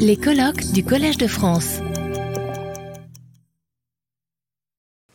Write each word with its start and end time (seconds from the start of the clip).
Les 0.00 0.16
colloques 0.16 0.72
du 0.72 0.82
Collège 0.84 1.18
de 1.18 1.28
France. 1.28 1.78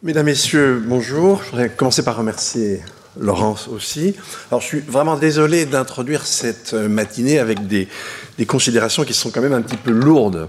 Mesdames, 0.01 0.25
Messieurs, 0.25 0.81
bonjour. 0.85 1.43
Je 1.43 1.49
voudrais 1.49 1.69
commencer 1.69 2.03
par 2.03 2.15
remercier 2.15 2.81
Laurence 3.19 3.67
aussi. 3.67 4.15
Alors, 4.49 4.61
je 4.61 4.67
suis 4.67 4.79
vraiment 4.79 5.17
désolé 5.17 5.65
d'introduire 5.65 6.25
cette 6.25 6.73
matinée 6.73 7.39
avec 7.39 7.67
des, 7.67 7.89
considérations 8.47 9.03
qui 9.03 9.13
sont 9.13 9.31
quand 9.31 9.41
même 9.41 9.53
un 9.53 9.61
petit 9.61 9.75
peu 9.75 9.91
lourdes, 9.91 10.47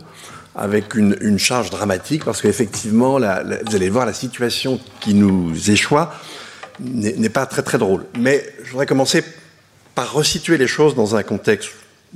avec 0.55 0.95
une, 0.95 1.39
charge 1.39 1.71
dramatique, 1.71 2.25
parce 2.25 2.41
qu'effectivement, 2.41 3.19
vous 3.19 3.75
allez 3.75 3.91
voir, 3.91 4.07
la 4.07 4.15
situation 4.15 4.79
qui 5.01 5.13
nous 5.13 5.71
échoit 5.71 6.15
n'est 6.79 7.29
pas 7.29 7.47
très 7.47 7.63
très 7.63 7.79
drôle. 7.79 8.07
Mais 8.17 8.47
je 8.65 8.71
voudrais 8.71 8.87
commencer 8.87 9.25
par 9.97 10.13
resituer 10.13 10.57
les 10.57 10.69
choses 10.69 10.95
dans 10.95 11.17
un 11.17 11.25
contexte 11.25 11.71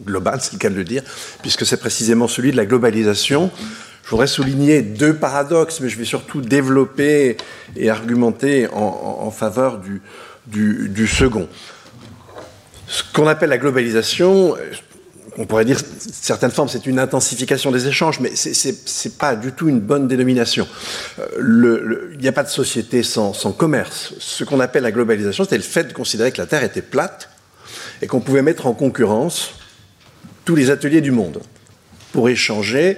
global, 0.05 0.39
c'est 0.41 0.53
le 0.53 0.59
cas 0.59 0.71
de 0.71 0.75
le 0.75 0.85
dire, 0.85 1.03
puisque 1.43 1.65
c'est 1.67 1.77
précisément 1.79 2.29
celui 2.29 2.51
de 2.51 2.57
la 2.57 2.67
globalisation. 2.67 3.51
Je 4.05 4.11
voudrais 4.11 4.29
souligner 4.29 4.83
deux 4.83 5.15
paradoxes, 5.15 5.81
mais 5.81 5.89
je 5.89 5.99
vais 5.99 6.05
surtout 6.05 6.41
développer 6.41 7.37
et 7.75 7.91
argumenter 7.91 8.69
en, 8.73 9.31
faveur 9.33 9.81
du, 10.47 11.07
second. 11.09 11.49
Ce 12.87 13.03
qu'on 13.13 13.27
appelle 13.27 13.51
la 13.51 13.59
globalisation, 13.59 14.55
on 15.39 15.45
pourrait 15.45 15.65
dire, 15.65 15.81
certaines 15.99 16.53
formes, 16.53 16.69
c'est 16.69 16.87
une 16.87 17.01
intensification 17.01 17.73
des 17.73 17.89
échanges, 17.89 18.21
mais 18.21 18.37
ce 18.37 18.69
n'est 18.69 19.15
pas 19.19 19.35
du 19.35 19.51
tout 19.51 19.69
une 19.69 19.81
bonne 19.81 20.07
dénomination. 20.07 20.69
Euh, 21.19 22.11
il 22.13 22.21
n'y 22.21 22.29
a 22.29 22.33
pas 22.33 22.45
de 22.45 22.49
société 22.49 23.03
sans, 23.03 23.33
sans 23.33 23.51
commerce. 23.51 24.15
Ce 24.21 24.45
qu'on 24.45 24.61
appelle 24.61 24.85
la 24.85 24.93
globalisation, 24.93 25.43
c'était 25.43 25.57
le 25.57 25.65
fait 25.65 25.83
de 25.83 25.93
considérer 25.93 26.31
que 26.31 26.39
la 26.39 26.47
Terre 26.47 26.63
était 26.63 26.81
plate 26.81 27.29
et 28.03 28.07
qu'on 28.07 28.21
pouvait 28.21 28.43
mettre 28.43 28.69
en 28.69 28.73
concurrence 28.73 29.51
tous 30.47 30.55
les 30.55 30.71
ateliers 30.71 31.03
du 31.03 31.11
monde 31.11 31.43
pour 32.13 32.31
échanger 32.31 32.97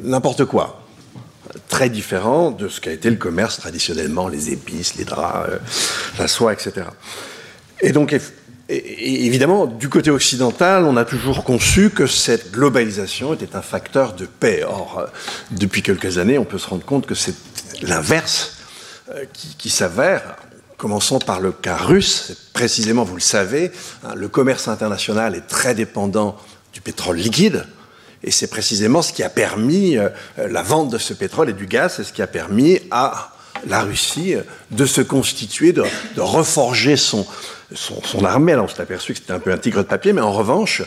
n'importe 0.00 0.44
quoi. 0.44 0.86
Très 1.68 1.90
différent 1.90 2.52
de 2.52 2.68
ce 2.68 2.80
qu'a 2.80 2.92
été 2.92 3.10
le 3.10 3.16
commerce 3.16 3.58
traditionnellement, 3.58 4.28
les 4.28 4.52
épices, 4.52 4.94
les 4.94 5.04
draps, 5.04 5.48
euh, 5.48 5.58
la 6.18 6.28
soie, 6.28 6.52
etc. 6.52 6.86
Et 7.80 7.90
donc, 7.90 8.14
évidemment, 8.68 9.66
du 9.66 9.88
côté 9.88 10.10
occidental, 10.10 10.84
on 10.84 10.96
a 10.96 11.04
toujours 11.04 11.42
conçu 11.42 11.90
que 11.90 12.06
cette 12.06 12.52
globalisation 12.52 13.34
était 13.34 13.56
un 13.56 13.62
facteur 13.62 14.12
de 14.12 14.26
paix. 14.26 14.62
Or, 14.62 14.98
euh, 15.00 15.06
depuis 15.50 15.82
quelques 15.82 16.18
années, 16.18 16.38
on 16.38 16.44
peut 16.44 16.58
se 16.58 16.68
rendre 16.68 16.84
compte 16.84 17.06
que 17.06 17.14
c'est 17.14 17.34
l'inverse 17.82 18.58
euh, 19.10 19.24
qui, 19.32 19.70
s'avère. 19.70 20.36
Commençons 20.76 21.18
par 21.18 21.40
le 21.40 21.52
cas 21.52 21.76
russe. 21.76 22.50
Précisément, 22.52 23.04
vous 23.04 23.16
le 23.16 23.20
savez, 23.20 23.72
hein, 24.04 24.14
le 24.14 24.28
commerce 24.28 24.68
international 24.68 25.34
est 25.34 25.46
très 25.46 25.74
dépendant 25.74 26.36
du 26.72 26.80
pétrole 26.80 27.16
liquide. 27.16 27.66
Et 28.22 28.30
c'est 28.30 28.48
précisément 28.48 29.02
ce 29.02 29.12
qui 29.12 29.22
a 29.22 29.30
permis 29.30 29.96
euh, 29.96 30.08
la 30.36 30.62
vente 30.62 30.90
de 30.90 30.98
ce 30.98 31.14
pétrole 31.14 31.48
et 31.48 31.54
du 31.54 31.66
gaz, 31.66 31.94
c'est 31.96 32.04
ce 32.04 32.12
qui 32.12 32.22
a 32.22 32.26
permis 32.26 32.80
à 32.90 33.32
la 33.66 33.82
Russie 33.82 34.34
euh, 34.34 34.42
de 34.70 34.84
se 34.84 35.00
constituer, 35.00 35.72
de, 35.72 35.84
reforger 36.18 36.96
son, 36.96 37.26
armée. 38.24 38.52
Alors 38.52 38.66
on 38.66 38.68
s'est 38.68 38.82
aperçu 38.82 39.14
que 39.14 39.20
c'était 39.20 39.32
un 39.32 39.38
peu 39.38 39.52
un 39.52 39.58
tigre 39.58 39.78
de 39.78 39.88
papier, 39.88 40.12
mais 40.12 40.20
en 40.20 40.32
revanche, 40.32 40.82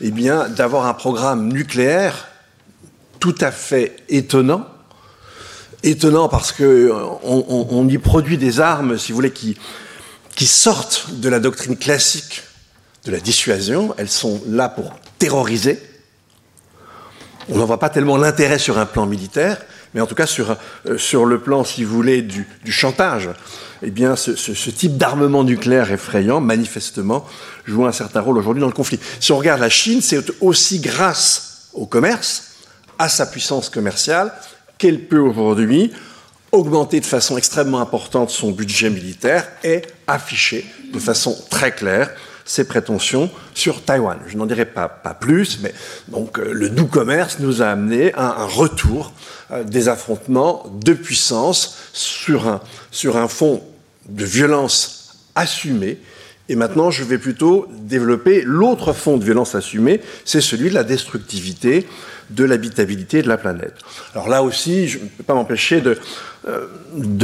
eh 0.00 0.10
bien, 0.10 0.48
d'avoir 0.48 0.86
un 0.86 0.94
programme 0.94 1.52
nucléaire 1.52 2.28
tout 3.18 3.34
à 3.40 3.50
fait 3.50 3.96
étonnant. 4.08 4.66
Étonnant 5.82 6.28
parce 6.28 6.52
qu'on 6.52 6.62
euh, 6.64 7.88
y 7.88 7.98
produit 7.98 8.38
des 8.38 8.60
armes, 8.60 8.96
si 8.96 9.10
vous 9.10 9.16
voulez, 9.16 9.32
qui 9.32 10.46
sortent 10.46 11.06
de 11.10 11.28
la 11.28 11.40
doctrine 11.40 11.76
classique 11.76 12.42
de 13.06 13.12
la 13.12 13.20
dissuasion. 13.20 13.94
Elles 13.98 14.10
sont 14.10 14.42
là 14.46 14.68
pour 14.68 14.92
terroriser 15.18 15.80
on 17.48 17.58
n'en 17.58 17.66
voit 17.66 17.78
pas 17.78 17.90
tellement 17.90 18.16
l'intérêt 18.16 18.58
sur 18.58 18.78
un 18.78 18.86
plan 18.86 19.06
militaire, 19.06 19.58
mais 19.94 20.00
en 20.00 20.06
tout 20.06 20.14
cas 20.14 20.26
sur, 20.26 20.56
euh, 20.86 21.24
le 21.24 21.38
plan, 21.38 21.64
si 21.64 21.84
vous 21.84 21.94
voulez, 21.94 22.22
du, 22.22 22.46
chantage. 22.66 23.30
Eh 23.82 23.90
bien, 23.90 24.16
ce, 24.16 24.70
type 24.70 24.96
d'armement 24.96 25.44
nucléaire 25.44 25.92
effrayant, 25.92 26.40
manifestement, 26.40 27.24
joue 27.66 27.86
un 27.86 27.92
certain 27.92 28.20
rôle 28.20 28.38
aujourd'hui 28.38 28.60
dans 28.60 28.66
le 28.66 28.72
conflit. 28.72 28.98
Si 29.20 29.32
on 29.32 29.38
regarde 29.38 29.60
la 29.60 29.68
Chine, 29.68 30.00
c'est 30.00 30.18
aussi 30.40 30.80
grâce 30.80 31.68
au 31.72 31.86
commerce, 31.86 32.54
à 32.98 33.08
sa 33.08 33.26
puissance 33.26 33.68
commerciale, 33.68 34.32
qu'elle 34.78 35.06
peut 35.06 35.18
aujourd'hui 35.18 35.92
augmenter 36.56 37.00
de 37.00 37.06
façon 37.06 37.36
extrêmement 37.36 37.80
importante 37.80 38.30
son 38.30 38.50
budget 38.50 38.90
militaire 38.90 39.48
et 39.62 39.82
afficher 40.06 40.64
de 40.92 40.98
façon 40.98 41.36
très 41.50 41.72
claire 41.72 42.10
ses 42.46 42.64
prétentions 42.64 43.28
sur 43.54 43.82
Taïwan. 43.82 44.18
Je 44.28 44.36
n'en 44.36 44.46
dirai 44.46 44.64
pas, 44.64 44.88
plus, 45.20 45.58
mais 45.62 45.74
donc 46.08 46.38
euh, 46.38 46.52
le 46.52 46.70
doux 46.70 46.86
commerce 46.86 47.38
nous 47.40 47.60
a 47.60 47.66
amené 47.66 48.14
à 48.14 48.42
un 48.42 48.46
retour 48.46 49.12
euh, 49.50 49.64
des 49.64 49.88
affrontements 49.88 50.64
de 50.80 50.92
puissance 50.92 51.76
sur 51.92 52.46
un, 52.46 52.60
sur 52.90 53.16
un 53.16 53.28
fond 53.28 53.62
de 54.08 54.24
violence 54.24 55.16
assumée. 55.34 55.98
Et 56.48 56.56
maintenant, 56.56 56.90
je 56.90 57.02
vais 57.02 57.18
plutôt 57.18 57.66
développer 57.72 58.42
l'autre 58.42 58.92
fond 58.92 59.16
de 59.16 59.24
violence 59.24 59.54
assumée, 59.54 60.00
c'est 60.24 60.40
celui 60.40 60.70
de 60.70 60.74
la 60.74 60.84
destructivité 60.84 61.86
de 62.30 62.44
l'habitabilité 62.44 63.22
de 63.22 63.28
la 63.28 63.36
planète. 63.36 63.74
Alors 64.14 64.28
là 64.28 64.42
aussi, 64.42 64.88
je 64.88 64.98
ne 64.98 65.04
peux 65.04 65.22
pas 65.22 65.34
m'empêcher 65.34 65.80
de, 65.80 65.96
euh, 66.48 66.66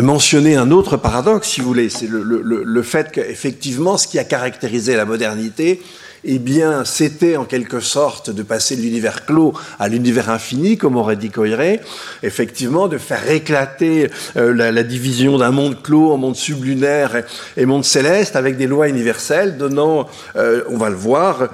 mentionner 0.03 0.57
un 0.57 0.71
autre 0.71 0.97
paradoxe, 0.97 1.49
si 1.49 1.61
vous 1.61 1.67
voulez, 1.67 1.89
c'est 1.89 2.07
le, 2.07 2.23
le, 2.23 2.63
le, 2.65 2.83
fait 2.83 3.11
qu'effectivement, 3.11 3.97
ce 3.97 4.07
qui 4.07 4.19
a 4.19 4.25
caractérisé 4.25 4.95
la 4.97 5.05
modernité, 5.05 5.83
eh 6.25 6.39
bien, 6.39 6.85
c'était 6.85 7.37
en 7.37 7.45
quelque 7.45 7.81
sorte 7.81 8.31
de 8.31 8.43
passer 8.43 8.77
de 8.77 8.83
l'univers 8.83 9.25
clos 9.25 9.53
à 9.79 9.89
l'univers 9.89 10.31
infini, 10.31 10.77
comme 10.77 10.97
aurait 10.97 11.17
dit 11.17 11.31
Coiré, 11.31 11.81
effectivement, 12.23 12.89
de 12.89 12.99
faire 12.99 13.31
éclater 13.31 14.11
euh, 14.37 14.55
la, 14.55 14.83
division 14.83 15.39
d'un 15.39 15.51
monde 15.51 15.83
clos 15.83 16.13
en 16.13 16.17
monde 16.17 16.37
sublunaire 16.37 17.25
et, 17.57 17.67
monde 17.67 17.85
céleste 17.85 18.37
avec 18.37 18.57
des 18.57 18.67
lois 18.67 18.89
universelles, 18.89 19.57
donnant, 19.57 20.09
euh, 20.37 20.63
on 20.69 20.77
va 20.77 20.91
le 20.91 20.97
voir, 20.97 21.49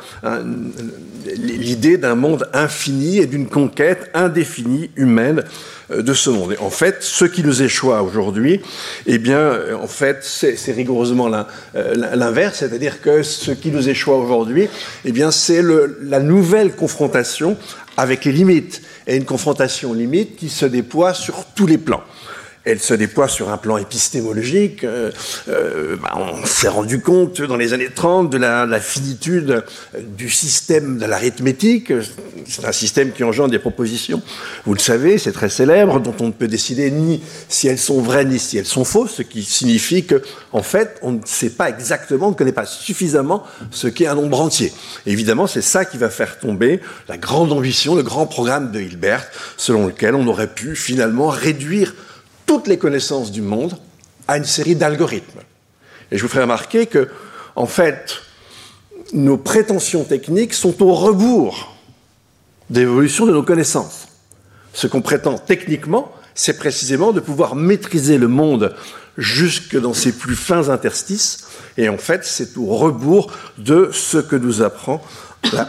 l'idée 1.37 1.99
d'un 1.99 2.15
monde 2.15 2.49
infini 2.53 3.19
et 3.19 3.27
d'une 3.27 3.49
conquête 3.49 4.11
indéfinie 4.15 4.91
humaine 4.97 5.45
de 5.91 6.15
ce 6.15 6.31
monde. 6.31 6.56
En 6.60 6.71
fait, 6.71 6.97
ce 7.00 7.25
qui 7.25 7.43
nous 7.43 7.62
échoue 7.62 7.93
aujourd'hui, 7.93 8.60
eh 9.06 9.19
bien, 9.19 9.38
euh, 9.38 9.75
en 9.75 9.87
fait, 9.87 10.19
c'est 10.22 10.72
rigoureusement 10.72 11.31
euh, 11.32 11.94
l'inverse, 12.15 12.59
c'est-à-dire 12.59 13.00
que 13.00 13.22
ce 13.22 13.53
qui 13.53 13.71
nous 13.71 13.88
échoue 13.88 14.12
aujourd'hui, 14.12 14.69
eh 15.04 15.12
bien, 15.12 15.31
c'est 15.31 15.62
la 16.03 16.21
nouvelle 16.21 16.72
confrontation 16.72 17.56
avec 17.97 18.25
les 18.25 18.32
limites, 18.32 18.82
et 19.06 19.16
une 19.16 19.25
confrontation 19.25 19.93
limite 19.93 20.37
qui 20.37 20.50
se 20.50 20.66
déploie 20.66 21.15
sur 21.15 21.47
tous 21.54 21.66
les 21.66 21.78
plans 21.78 22.03
elle 22.65 22.81
se 22.81 22.95
déploie 22.95 23.29
sur 23.29 23.51
un 23.51 23.57
plan 23.57 23.77
épistémologique. 23.77 24.85
Euh, 24.85 25.11
euh, 25.49 25.97
bah, 25.97 26.13
on 26.17 26.45
s'est 26.47 26.69
rendu 26.69 27.01
compte 27.01 27.41
dans 27.41 27.57
les 27.57 27.73
années 27.73 27.89
30 27.95 28.31
de 28.31 28.39
la, 28.39 28.81
finitude 28.81 29.65
du 30.17 30.31
système 30.31 30.99
de 30.99 31.07
l'arithmétique. 31.07 31.93
C'est 32.47 32.65
un 32.65 32.73
système 32.73 33.13
qui 33.13 33.25
engendre 33.25 33.51
des 33.51 33.59
propositions, 33.59 34.23
vous 34.65 34.75
le 34.75 34.79
savez, 34.79 35.19
c'est 35.19 35.33
très 35.33 35.49
célèbre, 35.49 36.01
dont 36.01 36.15
on 36.21 36.27
ne 36.27 36.33
peut 36.33 36.49
décider 36.49 36.91
ni 36.91 37.21
si 37.49 37.69
elles 37.69 37.79
sont 37.79 38.01
vraies 38.01 38.25
ni 38.25 38.39
si 38.39 38.57
elles 38.57 38.67
sont 38.67 38.85
fausses, 38.85 39.15
ce 39.17 39.23
qui 39.23 39.43
signifie 39.43 40.05
que, 40.05 40.23
en 40.53 40.63
fait, 40.63 40.99
on 41.03 41.13
ne 41.13 41.21
sait 41.25 41.51
pas 41.51 41.69
exactement, 41.69 42.29
on 42.29 42.31
ne 42.31 42.37
connaît 42.37 42.53
pas 42.53 42.67
suffisamment 42.67 43.45
ce 43.71 43.89
qu'est 43.89 44.07
un 44.07 44.15
nombre 44.15 44.41
entier. 44.41 44.73
évidemment, 45.07 45.47
c'est 45.47 45.63
ça 45.63 45.85
qui 45.85 45.99
va 45.99 46.11
faire 46.11 46.39
tomber 46.39 46.81
la 47.09 47.17
grande 47.19 47.53
ambition, 47.53 47.95
le 47.95 48.03
grand 48.03 48.27
programme 48.27 48.71
de 48.71 48.81
Hilbert, 48.81 49.27
selon 49.57 49.87
lequel 49.87 50.15
on 50.15 50.27
aurait 50.27 50.53
pu 50.53 50.77
finalement 50.77 51.29
réduire 51.29 51.95
toutes 52.49 52.67
les 52.67 52.79
connaissances 52.79 53.31
du 53.31 53.43
monde 53.43 53.79
à 54.27 54.39
une 54.39 54.45
série 54.45 54.75
d'algorithmes. 54.75 55.41
Et 56.11 56.17
je 56.17 56.23
vous 56.23 56.29
ferai 56.29 56.43
remarquer 56.43 56.87
que, 56.87 57.09
en 57.55 57.67
fait, 57.67 58.17
nos 59.13 59.37
prétentions 59.37 60.03
techniques 60.03 60.55
sont 60.55 60.83
au 60.83 60.95
rebours 60.95 61.77
d'évolution 62.71 63.27
de 63.27 63.33
nos 63.33 63.43
connaissances. 63.43 64.09
Ce 64.73 64.87
qu'on 64.87 65.03
prétend 65.03 65.39
techniquement, 65.39 66.12
c'est 66.35 66.59
précisément 66.59 67.12
de 67.12 67.21
pouvoir 67.21 67.55
maîtriser 67.55 68.17
le 68.17 68.29
monde 68.29 68.75
jusque 69.19 69.79
dans 69.79 69.94
ses 69.94 70.12
plus 70.12 70.37
fins 70.37 70.71
interstices, 70.71 71.47
et 71.77 71.89
en 71.89 71.99
fait, 71.99 72.25
c'est 72.25 72.56
au 72.56 72.67
rebours 72.67 73.31
de 73.59 73.91
ce 73.93 74.19
que 74.19 74.37
nous 74.37 74.62
apprend 74.62 75.03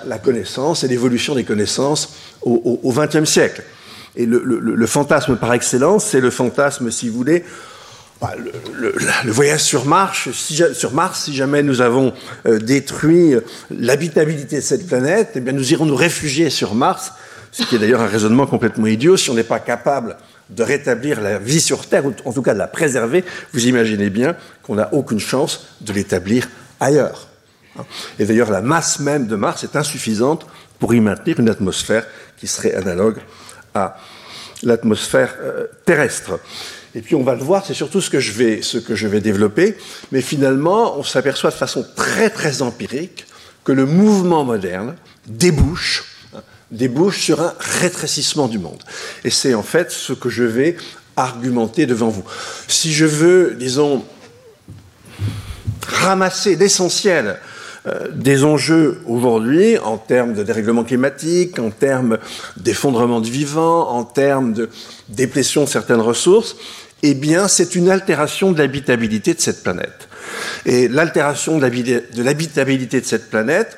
la, 0.05 0.17
connaissance 0.17 0.83
et 0.83 0.87
l'évolution 0.87 1.35
des 1.35 1.43
connaissances 1.43 2.13
au 2.41 2.93
XXe 2.93 3.29
siècle. 3.29 3.63
Et 4.19 4.25
le, 4.25 4.85
fantasme 4.85 5.37
par 5.37 5.53
excellence, 5.53 6.07
c'est 6.07 6.19
le 6.19 6.29
fantasme, 6.29 6.91
si 6.91 7.07
vous 7.07 7.15
voulez, 7.15 7.45
bah, 8.19 8.33
le, 8.35 9.31
voyage 9.31 9.61
sur 9.61 9.85
Mars, 9.85 10.29
si, 10.33 10.61
sur 10.73 10.91
Mars, 10.91 11.23
si 11.23 11.33
jamais 11.33 11.63
nous 11.63 11.79
avons 11.79 12.11
euh, 12.45 12.59
détruit 12.59 13.35
l'habitabilité 13.71 14.57
de 14.57 14.61
cette 14.61 14.85
planète, 14.87 15.31
eh 15.35 15.39
bien 15.39 15.53
nous 15.53 15.71
irons 15.71 15.85
nous 15.85 15.95
réfugier 15.95 16.49
sur 16.49 16.75
Mars, 16.75 17.13
ce 17.53 17.63
qui 17.63 17.77
est 17.77 17.79
d'ailleurs 17.79 18.01
un 18.01 18.07
raisonnement 18.07 18.45
complètement 18.45 18.87
idiot. 18.87 19.15
Si 19.15 19.29
on 19.29 19.35
n'est 19.35 19.43
pas 19.43 19.61
capable 19.61 20.17
de 20.49 20.63
rétablir 20.63 21.21
la 21.21 21.39
vie 21.39 21.61
sur 21.61 21.85
Terre, 21.85 22.05
ou 22.05 22.13
en 22.25 22.33
tout 22.33 22.41
cas 22.41 22.53
de 22.53 22.59
la 22.59 22.67
préserver, 22.67 23.23
vous 23.53 23.67
imaginez 23.67 24.09
bien 24.09 24.35
qu'on 24.63 24.75
n'a 24.75 24.93
aucune 24.93 25.21
chance 25.21 25.67
de 25.79 25.93
l'établir 25.93 26.49
ailleurs. 26.81 27.29
Et 28.19 28.25
d'ailleurs, 28.25 28.51
la 28.51 28.61
masse 28.61 28.99
même 28.99 29.27
de 29.27 29.37
Mars 29.37 29.63
est 29.63 29.77
insuffisante 29.77 30.45
pour 30.77 30.93
y 30.93 30.99
maintenir 30.99 31.39
une 31.39 31.47
atmosphère 31.47 32.05
qui 32.35 32.47
serait 32.47 32.73
analogue 32.73 33.19
à 33.73 33.97
l'atmosphère 34.63 35.35
euh, 35.41 35.67
terrestre. 35.85 36.39
Et 36.95 37.01
puis 37.01 37.15
on 37.15 37.23
va 37.23 37.35
le 37.35 37.43
voir, 37.43 37.65
c'est 37.65 37.73
surtout 37.73 38.01
ce 38.01 38.09
que, 38.09 38.19
je 38.19 38.31
vais, 38.31 38.61
ce 38.61 38.77
que 38.77 38.95
je 38.95 39.07
vais 39.07 39.21
développer, 39.21 39.77
mais 40.11 40.21
finalement 40.21 40.97
on 40.97 41.03
s'aperçoit 41.03 41.51
de 41.51 41.55
façon 41.55 41.85
très 41.95 42.29
très 42.29 42.61
empirique 42.61 43.25
que 43.63 43.71
le 43.71 43.85
mouvement 43.85 44.43
moderne 44.43 44.95
débouche, 45.27 46.03
hein, 46.35 46.41
débouche 46.71 47.19
sur 47.21 47.41
un 47.41 47.53
rétrécissement 47.59 48.47
du 48.47 48.57
monde. 48.57 48.81
Et 49.23 49.29
c'est 49.29 49.53
en 49.53 49.63
fait 49.63 49.91
ce 49.91 50.13
que 50.13 50.29
je 50.29 50.43
vais 50.43 50.77
argumenter 51.15 51.85
devant 51.85 52.09
vous. 52.09 52.23
Si 52.67 52.91
je 52.93 53.05
veux, 53.05 53.55
disons, 53.59 54.03
ramasser 55.87 56.55
l'essentiel 56.55 57.39
des 58.13 58.43
enjeux 58.43 59.01
aujourd'hui 59.05 59.77
en 59.77 59.97
termes 59.97 60.33
de 60.33 60.43
dérèglement 60.43 60.83
climatique, 60.83 61.59
en 61.59 61.69
termes 61.71 62.17
d'effondrement 62.57 63.21
du 63.21 63.31
vivant, 63.31 63.89
en 63.89 64.03
termes 64.03 64.53
de 64.53 64.69
déplétion 65.09 65.63
de 65.63 65.69
certaines 65.69 66.01
ressources, 66.01 66.55
eh 67.03 67.13
bien, 67.13 67.47
c'est 67.47 67.75
une 67.75 67.89
altération 67.89 68.51
de 68.51 68.57
l'habitabilité 68.57 69.33
de 69.33 69.39
cette 69.39 69.63
planète. 69.63 70.09
Et 70.65 70.87
l'altération 70.87 71.57
de 71.57 72.21
l'habitabilité 72.23 73.01
de 73.01 73.05
cette 73.05 73.29
planète, 73.29 73.77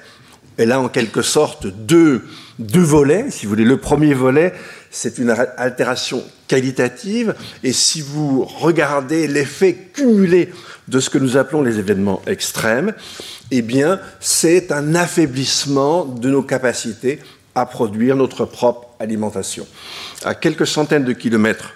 elle 0.57 0.71
a 0.71 0.79
en 0.79 0.89
quelque 0.89 1.21
sorte 1.21 1.67
deux, 1.67 2.23
deux 2.59 2.81
volets. 2.81 3.31
Si 3.31 3.45
vous 3.45 3.51
voulez, 3.51 3.63
le 3.63 3.77
premier 3.77 4.13
volet, 4.13 4.53
c'est 4.89 5.17
une 5.17 5.29
altération 5.29 6.23
qualitative. 6.47 7.33
Et 7.63 7.73
si 7.73 8.01
vous 8.01 8.43
regardez 8.43 9.27
l'effet 9.27 9.73
cumulé 9.93 10.51
de 10.87 10.99
ce 10.99 11.09
que 11.09 11.17
nous 11.17 11.37
appelons 11.37 11.61
les 11.61 11.79
événements 11.79 12.21
extrêmes, 12.27 12.93
eh 13.51 13.61
bien, 13.61 13.99
c'est 14.19 14.71
un 14.71 14.95
affaiblissement 14.95 16.05
de 16.05 16.29
nos 16.29 16.43
capacités 16.43 17.19
à 17.55 17.65
produire 17.65 18.15
notre 18.15 18.45
propre 18.45 18.89
alimentation. 18.99 19.67
À 20.23 20.35
quelques 20.35 20.67
centaines 20.67 21.05
de 21.05 21.13
kilomètres 21.13 21.73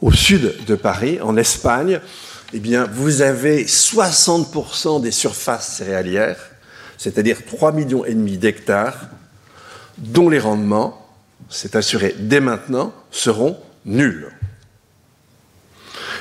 au 0.00 0.12
sud 0.12 0.54
de 0.66 0.74
Paris, 0.74 1.18
en 1.22 1.36
Espagne, 1.36 2.00
eh 2.52 2.58
bien, 2.58 2.86
vous 2.92 3.22
avez 3.22 3.64
60% 3.64 5.00
des 5.00 5.10
surfaces 5.10 5.76
céréalières, 5.76 6.51
c'est-à-dire 7.02 7.44
3 7.44 7.72
millions 7.72 8.04
d'hectares, 8.06 9.08
dont 9.98 10.28
les 10.28 10.38
rendements, 10.38 11.04
c'est 11.50 11.74
assuré 11.74 12.14
dès 12.16 12.38
maintenant, 12.38 12.94
seront 13.10 13.58
nuls. 13.84 14.28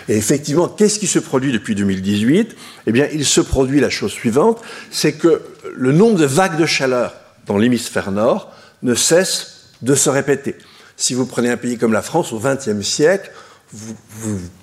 Et 0.10 0.18
effectivement, 0.18 0.68
qu'est-ce 0.68 0.98
qui 0.98 1.06
se 1.06 1.20
produit 1.20 1.52
depuis 1.52 1.76
2018 1.76 2.56
Eh 2.88 2.92
bien, 2.92 3.08
il 3.14 3.28
se 3.28 3.42
produit 3.42 3.80
la 3.80 3.92
chose 3.92 4.12
suivante, 4.12 4.60
c'est 4.90 5.14
que 5.14 5.44
le 5.72 5.92
nombre 5.92 6.18
de 6.18 6.26
vagues 6.26 6.58
de 6.58 6.66
chaleur 6.66 7.14
dans 7.46 7.60
l'hémisphère 7.60 8.12
nord 8.12 8.52
ne 8.82 8.96
cesse 8.96 9.70
de 9.84 9.94
se 9.94 10.10
répéter. 10.10 10.56
Si 10.98 11.14
vous 11.14 11.28
prenez 11.28 11.52
un 11.52 11.58
pays 11.58 11.78
comme 11.78 11.94
la 11.94 12.02
France 12.02 12.34
au 12.34 12.40
XXe 12.40 12.82
siècle, 12.82 13.32
vous, 13.72 13.96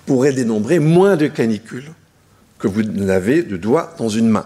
pourrez 0.05 0.33
dénombrer 0.33 0.79
moins 0.79 1.15
de 1.15 1.27
canicules 1.27 1.93
que 2.59 2.67
vous 2.67 2.83
n'avez 2.83 3.41
de 3.41 3.55
doigts 3.55 3.95
dans 3.97 4.09
une 4.09 4.27
main. 4.27 4.45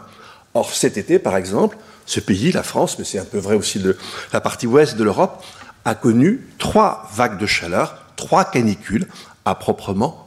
Or, 0.54 0.74
cet 0.74 0.98
été, 0.98 1.20
par 1.20 1.36
exemple, 1.36 1.78
ce 2.06 2.20
pays, 2.20 2.52
la 2.52 2.64
France, 2.64 3.00
mais 3.00 3.06
c'est 3.06 3.20
un 3.20 3.26
peu 3.26 3.38
vrai 3.38 3.56
aussi 3.56 3.80
de 3.80 3.98
la 4.32 4.42
partie 4.42 4.68
ouest 4.68 4.96
de 4.96 5.04
l'Europe, 5.04 5.44
a 5.86 5.96
connu 5.96 6.48
trois 6.60 7.10
vagues 7.14 7.40
de 7.40 7.46
chaleur, 7.46 7.98
trois 8.16 8.46
canicules 8.46 9.08
à 9.46 9.56
proprement 9.56 10.24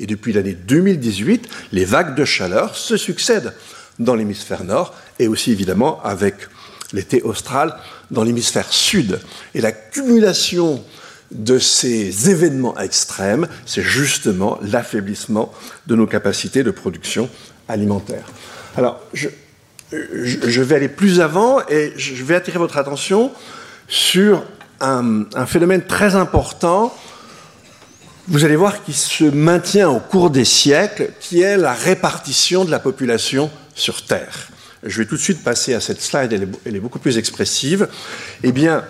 et 0.00 0.06
depuis 0.06 0.32
l'année 0.32 0.54
2018, 0.54 1.48
les 1.72 1.84
vagues 1.84 2.14
de 2.14 2.24
chaleur 2.24 2.74
se 2.74 2.96
succèdent 2.96 3.54
dans 3.98 4.14
l'hémisphère 4.14 4.64
nord 4.64 4.94
et 5.18 5.28
aussi 5.28 5.52
évidemment 5.52 6.02
avec 6.02 6.34
l'été 6.92 7.22
austral 7.22 7.76
dans 8.10 8.24
l'hémisphère 8.24 8.72
sud. 8.72 9.20
Et 9.54 9.60
la 9.60 9.72
cumulation 9.72 10.82
de 11.30 11.58
ces 11.58 12.30
événements 12.30 12.78
extrêmes, 12.78 13.46
c'est 13.66 13.82
justement 13.82 14.58
l'affaiblissement 14.62 15.52
de 15.86 15.94
nos 15.94 16.06
capacités 16.06 16.62
de 16.62 16.70
production 16.70 17.28
alimentaire. 17.68 18.24
Alors, 18.78 19.00
je, 19.12 20.62
vais 20.62 20.76
aller 20.76 20.88
plus 20.88 21.20
avant 21.20 21.58
et 21.68 21.92
je 21.96 22.22
vais 22.22 22.36
attirer 22.36 22.60
votre 22.60 22.76
attention 22.76 23.32
sur 23.88 24.44
un, 24.80 25.24
phénomène 25.46 25.82
très 25.82 26.14
important 26.14 26.94
vous 28.28 28.44
allez 28.44 28.56
voir 28.56 28.84
qu'il 28.84 28.94
se 28.94 29.24
maintient 29.24 29.88
au 29.88 30.00
cours 30.00 30.28
des 30.28 30.44
siècles, 30.44 31.12
qui 31.18 31.40
est 31.40 31.56
la 31.56 31.72
répartition 31.72 32.66
de 32.66 32.70
la 32.70 32.78
population 32.78 33.50
sur 33.74 34.04
Terre. 34.04 34.50
Je 34.82 34.98
vais 34.98 35.06
tout 35.06 35.16
de 35.16 35.20
suite 35.20 35.42
passer 35.42 35.72
à 35.72 35.80
cette 35.80 36.02
slide, 36.02 36.30
elle 36.66 36.76
est, 36.76 36.80
beaucoup 36.80 36.98
plus 36.98 37.16
expressive. 37.16 37.88
Eh 38.42 38.52
bien, 38.52 38.84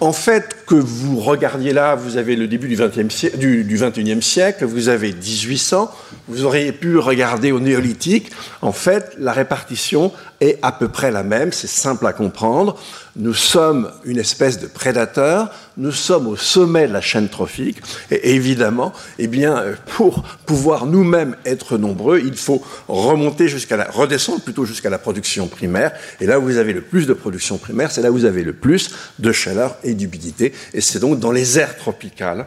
en 0.00 0.12
fait, 0.12 0.56
que 0.72 0.76
vous 0.76 1.20
regardiez 1.20 1.74
là, 1.74 1.94
vous 1.94 2.16
avez 2.16 2.34
le 2.34 2.48
début 2.48 2.66
du, 2.66 2.76
20e 2.76 3.10
siècle, 3.10 3.36
du, 3.36 3.62
du 3.62 3.76
21e 3.76 4.22
siècle, 4.22 4.64
vous 4.64 4.88
avez 4.88 5.12
1800, 5.12 5.92
vous 6.28 6.46
auriez 6.46 6.72
pu 6.72 6.96
regarder 6.96 7.52
au 7.52 7.60
néolithique. 7.60 8.30
En 8.62 8.72
fait, 8.72 9.14
la 9.18 9.32
répartition 9.32 10.12
est 10.40 10.58
à 10.62 10.72
peu 10.72 10.88
près 10.88 11.10
la 11.10 11.22
même, 11.22 11.52
c'est 11.52 11.68
simple 11.68 12.06
à 12.06 12.14
comprendre. 12.14 12.78
Nous 13.14 13.34
sommes 13.34 13.90
une 14.04 14.18
espèce 14.18 14.58
de 14.58 14.66
prédateur, 14.66 15.50
nous 15.76 15.92
sommes 15.92 16.26
au 16.26 16.36
sommet 16.36 16.88
de 16.88 16.92
la 16.92 17.02
chaîne 17.02 17.28
trophique, 17.28 17.82
et 18.10 18.34
évidemment, 18.34 18.92
eh 19.18 19.26
bien, 19.26 19.62
pour 19.96 20.24
pouvoir 20.46 20.86
nous-mêmes 20.86 21.36
être 21.44 21.76
nombreux, 21.76 22.20
il 22.24 22.36
faut 22.36 22.62
remonter 22.88 23.48
jusqu'à 23.48 23.76
la, 23.76 23.84
redescendre 23.84 24.40
plutôt 24.40 24.64
jusqu'à 24.64 24.88
la 24.88 24.98
production 24.98 25.46
primaire, 25.46 25.92
et 26.20 26.26
là 26.26 26.40
où 26.40 26.42
vous 26.42 26.56
avez 26.56 26.72
le 26.72 26.80
plus 26.80 27.06
de 27.06 27.12
production 27.12 27.58
primaire, 27.58 27.90
c'est 27.92 28.00
là 28.00 28.10
où 28.10 28.14
vous 28.14 28.24
avez 28.24 28.42
le 28.42 28.54
plus 28.54 28.90
de 29.18 29.30
chaleur 29.30 29.76
et 29.84 29.92
d'humidité, 29.92 30.54
et 30.74 30.80
c'est 30.80 30.98
donc 30.98 31.18
dans 31.18 31.32
les 31.32 31.58
aires 31.58 31.76
tropicales 31.76 32.46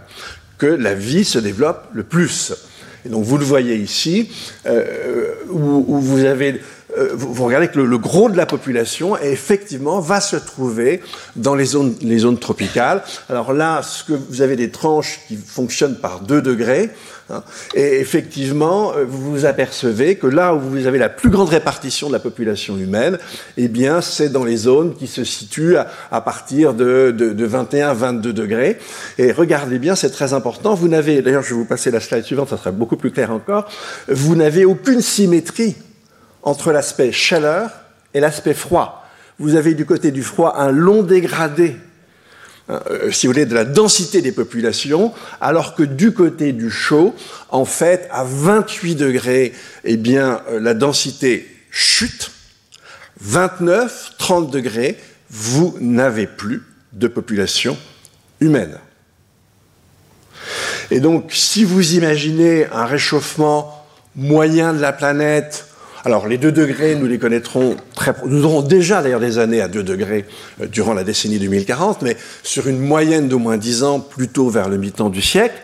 que 0.57 0.65
la 0.65 0.93
vie 0.93 1.25
se 1.25 1.39
développe 1.39 1.85
le 1.93 2.03
plus. 2.03 2.53
Et 3.05 3.09
donc 3.09 3.23
vous 3.23 3.37
le 3.37 3.45
voyez 3.45 3.75
ici, 3.75 4.31
euh, 4.65 5.33
où, 5.49 5.99
vous 5.99 6.25
avez 6.25 6.61
euh, 6.97 7.09
vous, 7.13 7.45
regardez 7.45 7.67
que 7.67 7.79
le, 7.79 7.97
gros 7.97 8.29
de 8.29 8.37
la 8.37 8.45
population, 8.45 9.17
effectivement, 9.17 9.99
va 9.99 10.19
se 10.21 10.35
trouver 10.35 11.01
dans 11.35 11.55
les 11.55 11.65
zones, 11.65 11.95
les 12.01 12.19
zones 12.19 12.39
tropicales. 12.39 13.03
Alors 13.29 13.53
là, 13.53 13.81
ce 13.81 14.03
que 14.03 14.13
vous 14.13 14.41
avez 14.41 14.55
des 14.55 14.71
tranches 14.71 15.19
qui 15.27 15.35
fonctionnent 15.35 15.97
par 15.97 16.21
2 16.21 16.41
degrés. 16.41 16.91
Hein, 17.31 17.43
et 17.73 17.99
effectivement, 17.99 18.93
euh, 18.95 19.03
vous 19.07 19.31
vous 19.31 19.45
apercevez 19.45 20.15
que 20.15 20.27
là 20.27 20.53
où 20.53 20.59
vous 20.59 20.85
avez 20.85 20.99
la 20.99 21.09
plus 21.09 21.31
grande 21.31 21.49
répartition 21.49 22.07
de 22.07 22.13
la 22.13 22.19
population 22.19 22.77
humaine, 22.77 23.17
eh 23.57 23.67
bien, 23.67 24.01
c'est 24.01 24.29
dans 24.29 24.43
les 24.43 24.57
zones 24.57 24.93
qui 24.93 25.07
se 25.07 25.23
situent 25.23 25.77
à, 26.11 26.21
partir 26.21 26.75
de, 26.75 27.13
de, 27.17 27.33
de 27.33 27.47
21-22 27.47 28.21
degrés. 28.31 28.77
Et 29.17 29.31
regardez 29.31 29.79
bien, 29.79 29.95
c'est 29.95 30.11
très 30.11 30.33
important. 30.33 30.75
Vous 30.75 30.87
n'avez, 30.87 31.23
d'ailleurs, 31.23 31.41
je 31.41 31.49
vais 31.49 31.55
vous 31.55 31.65
passer 31.65 31.89
la 31.89 31.99
slide 31.99 32.23
suivante, 32.23 32.49
ça 32.49 32.57
sera 32.57 32.71
beaucoup 32.71 32.97
plus 32.97 33.11
clair 33.11 33.31
encore. 33.31 33.67
Vous 34.07 34.35
n'avez 34.35 34.63
aucune 34.65 35.01
symétrie 35.01 35.75
entre 36.45 36.71
l'aspect 36.71 37.11
chaleur 37.11 37.71
et 38.13 38.19
l'aspect 38.21 38.53
froid. 38.53 39.05
Vous 39.39 39.55
avez 39.55 39.73
du 39.73 39.85
côté 39.85 40.11
du 40.11 40.23
froid 40.23 40.55
un 40.57 40.71
long 40.71 41.03
dégradé, 41.03 41.75
hein, 42.69 42.79
euh, 42.89 43.11
si 43.11 43.27
vous 43.27 43.33
voulez, 43.33 43.45
de 43.45 43.55
la 43.55 43.65
densité 43.65 44.21
des 44.21 44.31
populations, 44.31 45.11
alors 45.41 45.75
que 45.75 45.83
du 45.83 46.13
côté 46.13 46.53
du 46.53 46.71
chaud, 46.71 47.13
en 47.49 47.65
fait, 47.65 48.07
à 48.11 48.23
28 48.23 48.95
degrés, 48.95 49.53
eh 49.83 49.97
bien, 49.97 50.41
euh, 50.49 50.61
la 50.61 50.73
densité 50.73 51.49
chute. 51.71 52.31
29, 53.19 54.13
30 54.17 54.51
degrés, 54.51 54.97
vous 55.29 55.75
n'avez 55.81 56.27
plus 56.27 56.63
de 56.93 57.07
population 57.07 57.77
humaine. 58.39 58.77
Et 60.91 60.99
donc, 60.99 61.31
si 61.33 61.63
vous 61.63 61.95
imaginez 61.95 62.67
un 62.71 62.85
réchauffement 62.85 63.85
moyen 64.15 64.73
de 64.73 64.79
la 64.79 64.93
planète 64.93 65.65
alors 66.05 66.27
les 66.27 66.37
2 66.37 66.51
degrés, 66.51 66.95
nous 66.95 67.07
les 67.07 67.17
connaîtrons 67.17 67.75
très... 67.95 68.13
Nous 68.27 68.45
aurons 68.45 68.61
déjà 68.61 69.01
d'ailleurs 69.01 69.19
des 69.19 69.39
années 69.39 69.59
à 69.59 69.67
2 69.67 69.81
degrés 69.81 70.25
euh, 70.61 70.67
durant 70.67 70.93
la 70.93 71.03
décennie 71.03 71.39
2040, 71.39 72.03
mais 72.03 72.15
sur 72.43 72.67
une 72.67 72.79
moyenne 72.79 73.27
d'au 73.27 73.39
moins 73.39 73.57
10 73.57 73.83
ans, 73.83 73.99
plutôt 73.99 74.49
vers 74.49 74.69
le 74.69 74.77
mi-temps 74.77 75.09
du 75.09 75.23
siècle, 75.23 75.55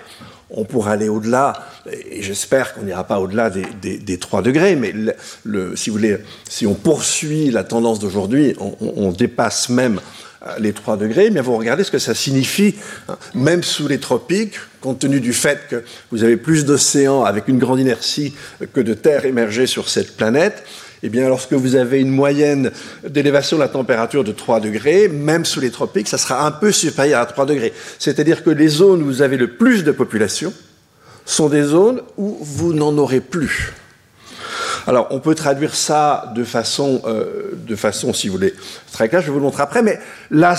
on 0.49 0.65
pourra 0.65 0.93
aller 0.93 1.09
au-delà, 1.09 1.53
et 2.09 2.23
j'espère 2.23 2.73
qu'on 2.73 2.81
n'ira 2.81 3.05
pas 3.05 3.19
au-delà 3.19 3.49
des, 3.49 4.17
3 4.17 4.41
degrés, 4.41 4.75
mais 4.75 4.93
si 5.75 5.89
vous 5.89 5.95
voulez, 5.95 6.17
si 6.49 6.67
on 6.67 6.73
poursuit 6.73 7.51
la 7.51 7.63
tendance 7.63 7.99
d'aujourd'hui, 7.99 8.55
on, 8.59 9.11
dépasse 9.11 9.69
même 9.69 10.01
les 10.59 10.73
3 10.73 10.97
degrés, 10.97 11.29
mais 11.29 11.41
vous 11.41 11.55
regardez 11.55 11.83
ce 11.83 11.91
que 11.91 11.99
ça 11.99 12.15
signifie, 12.15 12.75
hein. 13.07 13.17
même 13.35 13.63
sous 13.63 13.87
les 13.87 13.99
tropiques, 13.99 14.55
compte 14.81 14.99
tenu 14.99 15.19
du 15.19 15.33
fait 15.33 15.67
que 15.69 15.83
vous 16.11 16.23
avez 16.23 16.37
plus 16.37 16.65
d'océans 16.65 17.23
avec 17.23 17.47
une 17.47 17.59
grande 17.59 17.79
inertie 17.79 18.33
que 18.73 18.81
de 18.81 18.93
terre 18.93 19.25
émergée 19.25 19.67
sur 19.67 19.87
cette 19.87 20.17
planète, 20.17 20.63
eh 21.03 21.09
bien, 21.09 21.27
lorsque 21.29 21.53
vous 21.53 21.75
avez 21.75 21.99
une 21.99 22.11
moyenne 22.11 22.71
d'élévation 23.07 23.57
de 23.57 23.61
la 23.61 23.67
température 23.67 24.23
de 24.23 24.31
3 24.31 24.59
degrés, 24.59 25.07
même 25.07 25.45
sous 25.45 25.59
les 25.59 25.71
tropiques, 25.71 26.07
ça 26.07 26.17
sera 26.17 26.45
un 26.45 26.51
peu 26.51 26.71
supérieur 26.71 27.21
à 27.21 27.25
3 27.25 27.45
degrés. 27.45 27.73
C'est-à-dire 27.97 28.43
que 28.43 28.51
les 28.51 28.67
zones 28.67 29.01
où 29.01 29.05
vous 29.05 29.21
avez 29.21 29.37
le 29.37 29.47
plus 29.47 29.83
de 29.83 29.91
population 29.91 30.53
sont 31.25 31.49
des 31.49 31.63
zones 31.63 32.01
où 32.17 32.37
vous 32.41 32.73
n'en 32.73 32.97
aurez 32.97 33.21
plus. 33.21 33.73
Alors, 34.87 35.07
on 35.11 35.19
peut 35.19 35.35
traduire 35.35 35.75
ça 35.75 36.31
de 36.35 36.43
façon, 36.43 37.01
euh, 37.05 37.51
de 37.67 37.75
façon, 37.75 38.13
si 38.13 38.27
vous 38.27 38.35
voulez, 38.35 38.53
très 38.91 39.09
claire, 39.09 39.21
je 39.21 39.27
vais 39.27 39.33
vous 39.33 39.39
le 39.39 39.45
montrer 39.45 39.63
après, 39.63 39.81
mais 39.81 39.99
là, 40.29 40.55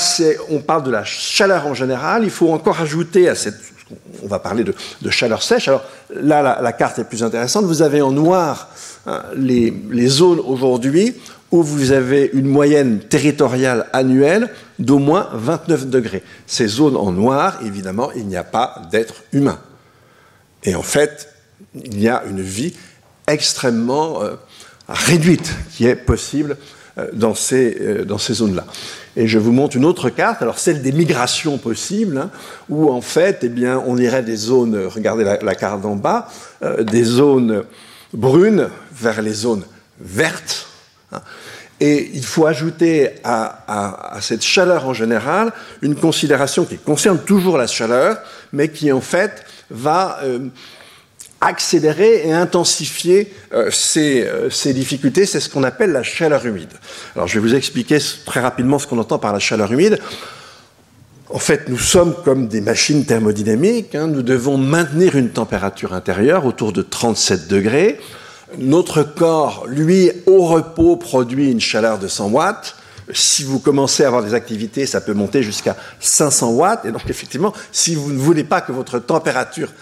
on 0.51 0.61
parle 0.61 0.85
de 0.85 0.91
la 0.91 1.05
chaleur 1.05 1.67
en 1.67 1.75
général. 1.75 2.25
Il 2.25 2.31
faut 2.31 2.53
encore 2.53 2.81
ajouter 2.81 3.29
à 3.29 3.35
cette. 3.35 3.57
On 4.23 4.27
va 4.27 4.39
parler 4.39 4.65
de, 4.65 4.75
chaleur 5.11 5.43
sèche. 5.43 5.69
Alors 5.69 5.85
là, 6.15 6.61
la, 6.63 6.73
carte 6.73 6.99
est 6.99 7.05
plus 7.05 7.23
intéressante. 7.23 7.67
Vous 7.67 7.83
avez 7.83 8.01
en 8.01 8.11
noir 8.11 8.71
hein, 9.07 9.23
les, 9.37 9.75
les 9.91 10.07
zones 10.07 10.41
aujourd'hui 10.41 11.15
où 11.51 11.63
vous 11.63 11.93
avez 11.93 12.31
une 12.33 12.47
moyenne 12.47 13.01
territoriale 13.01 13.87
annuelle 13.93 14.49
d'au 14.79 14.99
moins 14.99 15.29
29 15.35 15.89
degrés. 15.89 16.23
Ces 16.47 16.67
zones 16.67 16.97
en 16.97 17.13
noir, 17.13 17.59
évidemment, 17.65 18.11
il 18.17 18.27
n'y 18.27 18.37
a 18.37 18.45
pas 18.45 18.83
d'être 18.91 19.25
humain. 19.33 19.59
Et 20.65 20.75
en 20.75 20.83
fait, 20.83 21.29
il 21.75 22.01
y 22.01 22.09
a 22.09 22.23
une 22.29 22.41
vie 22.41 22.75
extrêmement 23.27 24.23
euh, 24.23 24.35
réduite 24.89 25.55
qui 25.75 25.87
est 25.87 25.97
possible 25.97 26.57
euh, 26.99 27.09
dans 27.13 27.35
ces, 27.35 27.77
euh, 27.81 28.05
dans 28.05 28.19
ces 28.19 28.35
zones-là. 28.35 28.67
Et 29.17 29.29
je 29.29 29.39
vous 29.39 29.53
montre 29.53 29.77
une 29.77 29.85
autre 29.85 30.09
carte, 30.11 30.43
alors 30.43 30.59
celle 30.59 30.83
des 30.83 30.93
migrations 30.93 31.59
possibles, 31.59 32.19
hein, 32.19 32.31
où 32.69 32.91
en 32.91 33.01
fait, 33.01 33.41
eh 33.43 33.49
bien, 33.49 33.83
on 33.87 33.99
irait 33.99 34.23
des 34.23 34.37
zones, 34.37 34.87
regardez 34.87 35.25
la, 35.25 35.55
carte 35.55 35.83
d'en 35.83 35.97
bas, 35.97 36.29
des 36.81 37.05
zones 37.05 37.65
brunes 38.15 38.71
vers 38.91 39.21
les 39.21 39.35
zones 39.35 39.65
vertes. 40.01 40.67
Hein. 41.13 41.21
et 41.79 42.11
il 42.15 42.25
faut 42.25 42.47
ajouter 42.47 43.11
à, 43.23 44.17
cette 44.23 44.41
chaleur 44.41 44.87
en 44.87 44.95
général 44.95 45.53
une 45.83 45.95
considération 45.95 46.65
qui 46.65 46.79
concerne 46.79 47.19
toujours 47.19 47.59
la 47.59 47.67
chaleur, 47.67 48.17
mais 48.55 48.71
qui 48.71 48.91
en 48.93 49.03
fait 49.03 49.45
va 49.71 50.21
accélérer 51.43 52.29
et 52.29 52.33
intensifier 52.33 53.33
euh, 53.53 53.71
euh, 53.97 54.49
ces, 54.51 54.73
difficultés. 54.73 55.27
C'est 55.27 55.41
ce 55.41 55.51
qu'on 55.51 55.65
appelle 55.65 55.91
la 55.91 56.05
chaleur 56.05 56.47
humide. 56.47 56.71
Alors 57.15 57.27
je 57.27 57.35
vais 57.35 57.41
vous 57.41 57.55
expliquer 57.55 57.99
très 58.25 58.41
rapidement 58.41 58.79
ce 58.79 58.87
qu'on 58.87 58.99
entend 58.99 59.19
par 59.19 59.33
la 59.33 59.41
chaleur 59.41 59.71
humide. 59.73 59.99
En 61.29 61.39
fait, 61.39 61.69
nous 61.69 61.79
sommes 61.79 62.15
comme 62.25 62.47
des 62.47 62.61
machines 62.61 63.05
thermodynamiques. 63.05 63.95
Hein. 63.95 64.07
Nous 64.07 64.23
devons 64.23 64.57
maintenir 64.57 65.17
une 65.17 65.31
température 65.31 65.95
intérieure 65.95 66.47
autour 66.47 66.73
de 66.73 66.83
37 66.83 67.49
degrés. 67.49 67.99
Notre 68.59 69.03
corps, 69.03 69.65
lui, 69.67 70.11
au 70.27 70.43
repos, 70.47 70.97
produit 70.97 71.51
une 71.51 71.61
chaleur 71.61 71.99
de 71.99 72.07
100 72.07 72.29
watts. 72.29 72.77
Si 73.13 73.45
vous 73.45 73.59
commencez 73.59 74.05
à 74.05 74.09
avoir 74.09 74.23
des 74.23 74.35
activités, 74.35 74.87
ça 74.87 75.01
peut 75.01 75.15
monter 75.15 75.43
jusqu'à 75.43 75.75
500 76.01 76.51
watts. 76.53 76.85
Et 76.85 76.93
donc, 76.93 77.09
effectivement, 77.09 77.53
si 77.73 77.95
vous 77.95 78.13
ne 78.13 78.19
voulez 78.19 78.45
pas 78.45 78.61
que 78.61 78.73
votre 78.73 78.99
température 78.99 79.73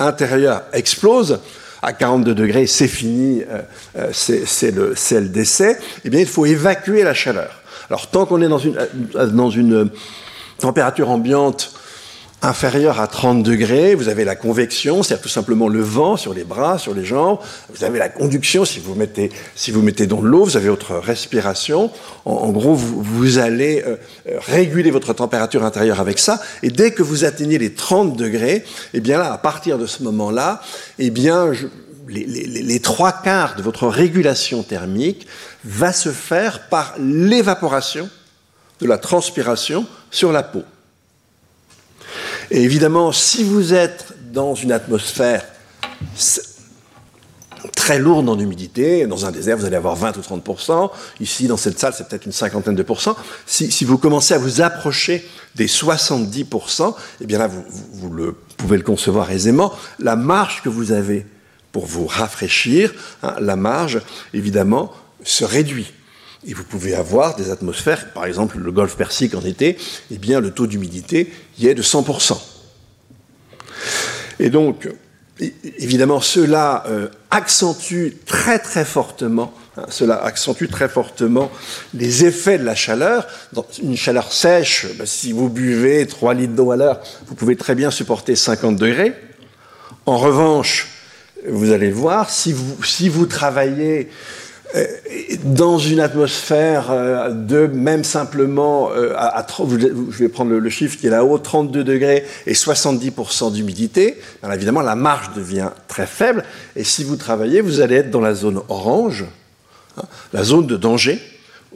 intérieur 0.00 0.62
explose, 0.72 1.40
à 1.82 1.92
42 1.92 2.34
degrés, 2.34 2.66
c'est 2.66 2.88
fini, 2.88 3.42
euh, 3.48 3.62
euh, 3.98 4.10
c'est 4.12 4.70
le, 4.70 5.28
décès, 5.28 5.78
eh 6.04 6.10
bien, 6.10 6.20
il 6.20 6.26
faut 6.26 6.46
évacuer 6.46 7.02
la 7.02 7.14
chaleur. 7.14 7.62
Alors, 7.88 8.08
tant 8.08 8.26
qu'on 8.26 8.42
est 8.42 8.48
dans 8.48 8.58
une, 8.58 8.78
euh, 8.78 9.26
dans 9.26 9.50
une 9.50 9.90
température 10.58 11.08
ambiante 11.08 11.72
inférieur 12.42 13.00
à 13.00 13.06
30 13.06 13.42
degrés, 13.42 13.94
vous 13.94 14.08
avez 14.08 14.24
la 14.24 14.34
convection, 14.34 15.02
c'est-à-dire 15.02 15.22
tout 15.22 15.28
simplement 15.28 15.68
le 15.68 15.82
vent 15.82 16.16
sur 16.16 16.32
les 16.32 16.44
bras, 16.44 16.78
sur 16.78 16.94
les 16.94 17.04
jambes, 17.04 17.38
vous 17.74 17.84
avez 17.84 17.98
la 17.98 18.08
conduction, 18.08 18.64
si 18.64 18.78
vous 18.78 18.94
mettez, 18.94 19.30
si 19.54 19.70
vous 19.70 19.82
mettez 19.82 20.06
dans 20.06 20.22
l'eau, 20.22 20.44
vous 20.44 20.56
avez 20.56 20.70
votre 20.70 20.94
respiration, 20.96 21.90
en, 22.24 22.50
gros, 22.50 22.74
vous, 22.74 23.38
allez 23.38 23.84
euh, 23.86 23.96
réguler 24.46 24.90
votre 24.90 25.12
température 25.12 25.64
intérieure 25.64 26.00
avec 26.00 26.18
ça, 26.18 26.40
et 26.62 26.70
dès 26.70 26.92
que 26.92 27.02
vous 27.02 27.24
atteignez 27.24 27.58
les 27.58 27.74
30 27.74 28.16
degrés, 28.16 28.64
eh 28.94 29.00
bien 29.00 29.18
là, 29.18 29.32
à 29.32 29.38
partir 29.38 29.76
de 29.76 29.86
ce 29.86 30.02
moment-là, 30.02 30.62
eh 30.98 31.10
bien, 31.10 31.52
les, 32.08 32.24
les 32.24 32.80
trois 32.80 33.12
quarts 33.12 33.54
de 33.56 33.62
votre 33.62 33.86
régulation 33.86 34.62
thermique 34.62 35.26
va 35.64 35.92
se 35.92 36.08
faire 36.08 36.68
par 36.68 36.94
l'évaporation 36.98 38.08
de 38.80 38.86
la 38.86 38.98
transpiration 38.98 39.86
sur 40.10 40.32
la 40.32 40.42
peau. 40.42 40.62
Et 42.50 42.62
évidemment, 42.62 43.12
si 43.12 43.44
vous 43.44 43.74
êtes 43.74 44.14
dans 44.32 44.54
une 44.54 44.72
atmosphère 44.72 45.44
très 47.76 47.98
lourde 47.98 48.28
en 48.28 48.38
humidité, 48.38 49.06
dans 49.06 49.26
un 49.26 49.30
désert, 49.30 49.56
vous 49.56 49.66
allez 49.66 49.76
avoir 49.76 49.94
20 49.94 50.16
ou 50.16 50.20
30 50.20 50.92
Ici, 51.20 51.46
dans 51.46 51.56
cette 51.56 51.78
salle, 51.78 51.92
c'est 51.96 52.08
peut-être 52.08 52.26
une 52.26 52.32
cinquantaine 52.32 52.74
de 52.74 52.82
pourcents. 52.82 53.16
Si, 53.46 53.84
vous 53.84 53.98
commencez 53.98 54.34
à 54.34 54.38
vous 54.38 54.60
approcher 54.60 55.24
des 55.54 55.66
70% 55.66 56.94
eh 57.20 57.26
bien 57.26 57.38
là, 57.38 57.48
vous, 57.48 58.34
pouvez 58.56 58.76
le 58.76 58.82
concevoir 58.82 59.30
aisément. 59.30 59.72
La 59.98 60.16
marge 60.16 60.62
que 60.62 60.68
vous 60.68 60.92
avez 60.92 61.26
pour 61.72 61.86
vous 61.86 62.06
rafraîchir, 62.06 62.92
hein, 63.22 63.34
la 63.40 63.56
marge, 63.56 64.00
évidemment, 64.34 64.92
se 65.22 65.44
réduit. 65.44 65.92
Et 66.46 66.54
vous 66.54 66.64
pouvez 66.64 66.94
avoir 66.94 67.36
des 67.36 67.50
atmosphères, 67.50 68.12
par 68.12 68.24
exemple 68.24 68.58
le 68.58 68.72
golfe 68.72 68.96
Persique 68.96 69.34
en 69.34 69.42
été, 69.42 69.76
eh 70.10 70.18
bien 70.18 70.40
le 70.40 70.50
taux 70.50 70.66
d'humidité 70.66 71.30
y 71.58 71.66
est 71.66 71.74
de 71.74 71.82
100%. 71.82 72.38
Et 74.38 74.48
donc, 74.48 74.88
évidemment, 75.78 76.20
cela 76.20 76.84
euh, 76.88 77.08
accentue 77.30 78.12
très 78.24 78.58
très 78.58 78.86
fortement, 78.86 79.52
hein, 79.76 79.84
cela 79.90 80.16
accentue 80.16 80.66
très 80.70 80.88
fortement 80.88 81.50
les 81.92 82.24
effets 82.24 82.58
de 82.58 82.64
la 82.64 82.74
chaleur. 82.74 83.26
Dans 83.52 83.66
une 83.82 83.96
chaleur 83.96 84.32
sèche, 84.32 84.86
ben, 84.96 85.06
si 85.06 85.32
vous 85.32 85.50
buvez 85.50 86.06
3 86.06 86.32
litres 86.32 86.54
d'eau 86.54 86.70
à 86.70 86.76
l'heure, 86.76 87.00
vous 87.26 87.34
pouvez 87.34 87.56
très 87.56 87.74
bien 87.74 87.90
supporter 87.90 88.34
50 88.34 88.76
degrés. 88.76 89.14
En 90.06 90.16
revanche, 90.16 90.88
vous 91.48 91.70
allez 91.70 91.90
voir, 91.90 92.30
si 92.30 92.52
vous, 92.52 92.82
si 92.84 93.10
vous 93.10 93.26
travaillez 93.26 94.08
dans 95.44 95.78
une 95.78 96.00
atmosphère 96.00 96.90
euh, 96.90 97.30
de 97.30 97.66
même 97.66 98.04
simplement, 98.04 98.90
euh, 98.92 99.14
à, 99.16 99.46
je 99.48 100.18
vais 100.18 100.28
prendre 100.28 100.52
le, 100.52 100.70
chiffre 100.70 100.98
qui 100.98 101.06
est 101.06 101.10
là-haut, 101.10 101.38
32 101.38 101.84
degrés 101.84 102.24
et 102.46 102.52
70% 102.52 103.52
d'humidité, 103.52 104.18
évidemment 104.52 104.82
la 104.82 104.94
marge 104.94 105.32
devient 105.34 105.70
très 105.88 106.06
faible. 106.06 106.44
Et 106.76 106.84
si 106.84 107.04
vous 107.04 107.16
travaillez, 107.16 107.60
vous 107.60 107.80
allez 107.80 107.96
être 107.96 108.10
dans 108.10 108.20
la 108.20 108.34
zone 108.34 108.60
orange, 108.68 109.24
hein, 109.96 110.04
la 110.32 110.44
zone 110.44 110.66
de 110.66 110.76
danger, 110.76 111.20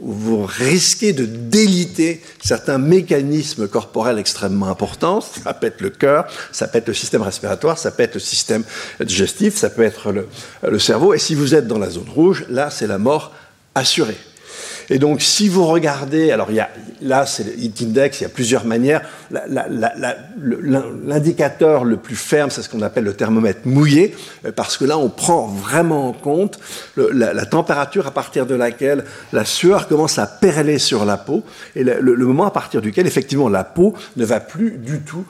vous 0.00 0.44
risquez 0.44 1.12
de 1.12 1.24
déliter 1.24 2.20
certains 2.42 2.78
mécanismes 2.78 3.68
corporels 3.68 4.18
extrêmement 4.18 4.68
importants. 4.68 5.20
Ça 5.20 5.54
peut 5.54 5.68
être 5.68 5.80
le 5.80 5.90
cœur, 5.90 6.26
ça 6.52 6.66
peut 6.66 6.78
être 6.78 6.88
le 6.88 6.94
système 6.94 7.22
respiratoire, 7.22 7.78
ça 7.78 7.90
peut 7.90 8.02
être 8.02 8.14
le 8.14 8.20
système 8.20 8.64
digestif, 9.00 9.56
ça 9.56 9.70
peut 9.70 9.84
être 9.84 10.10
le, 10.10 10.28
le 10.68 10.78
cerveau. 10.78 11.14
Et 11.14 11.18
si 11.18 11.34
vous 11.34 11.54
êtes 11.54 11.68
dans 11.68 11.78
la 11.78 11.90
zone 11.90 12.08
rouge, 12.08 12.44
là, 12.48 12.70
c'est 12.70 12.86
la 12.88 12.98
mort 12.98 13.32
assurée. 13.74 14.18
Et 14.90 14.98
donc, 14.98 15.22
si 15.22 15.48
vous 15.48 15.66
regardez, 15.66 16.30
alors 16.30 16.50
il 16.50 16.56
y 16.56 16.60
a, 16.60 16.70
là, 17.02 17.26
c'est 17.26 17.44
le 17.44 17.58
heat 17.58 17.82
index, 17.82 18.20
il 18.20 18.24
y 18.24 18.26
a 18.26 18.30
plusieurs 18.30 18.64
manières. 18.64 19.02
L'indicateur 21.06 21.84
le 21.84 21.96
plus 21.96 22.16
ferme, 22.16 22.50
c'est 22.50 22.62
ce 22.62 22.68
qu'on 22.68 22.82
appelle 22.82 23.04
le 23.04 23.14
thermomètre 23.14 23.60
mouillé, 23.64 24.14
euh, 24.44 24.52
parce 24.52 24.76
que 24.76 24.84
là, 24.84 24.98
on 24.98 25.08
prend 25.08 25.46
vraiment 25.46 26.08
en 26.08 26.12
compte 26.12 26.58
la, 26.96 27.46
température 27.46 28.06
à 28.06 28.10
partir 28.10 28.46
de 28.46 28.54
laquelle 28.54 29.04
la 29.32 29.44
sueur 29.44 29.88
commence 29.88 30.18
à 30.18 30.26
perler 30.26 30.78
sur 30.78 31.04
la 31.04 31.16
peau, 31.16 31.42
et 31.76 31.84
le 31.84 32.16
moment 32.16 32.46
à 32.46 32.50
partir 32.50 32.80
duquel, 32.80 33.06
effectivement, 33.06 33.48
la 33.48 33.64
peau 33.64 33.94
ne 34.16 34.24
va 34.24 34.40
plus 34.40 34.72
du 34.72 35.00
tout 35.00 35.24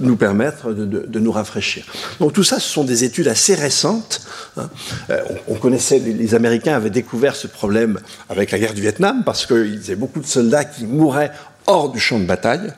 nous 0.00 0.16
permettre 0.16 0.72
de, 0.72 1.18
nous 1.18 1.32
rafraîchir. 1.32 1.84
Donc 2.18 2.32
tout 2.32 2.42
ça, 2.42 2.58
ce 2.58 2.68
sont 2.68 2.84
des 2.84 3.04
études 3.04 3.28
assez 3.28 3.54
récentes. 3.54 4.22
Hein. 4.56 4.68
Euh, 5.10 5.20
on, 5.48 5.54
connaissait, 5.54 5.98
les, 5.98 6.34
Américains 6.34 6.74
avaient 6.74 6.90
découvert 6.90 7.36
ce 7.36 7.46
problème 7.46 8.00
avec 8.28 8.50
la 8.50 8.58
guerre 8.58 8.74
du 8.74 8.82
Vietnam 8.90 9.22
parce 9.24 9.46
qu'il 9.46 9.76
y 9.76 9.86
avait 9.86 9.94
beaucoup 9.94 10.18
de 10.18 10.26
soldats 10.26 10.64
qui 10.64 10.84
mouraient 10.84 11.30
hors 11.68 11.92
du 11.92 12.00
champ 12.00 12.18
de 12.18 12.24
bataille. 12.24 12.72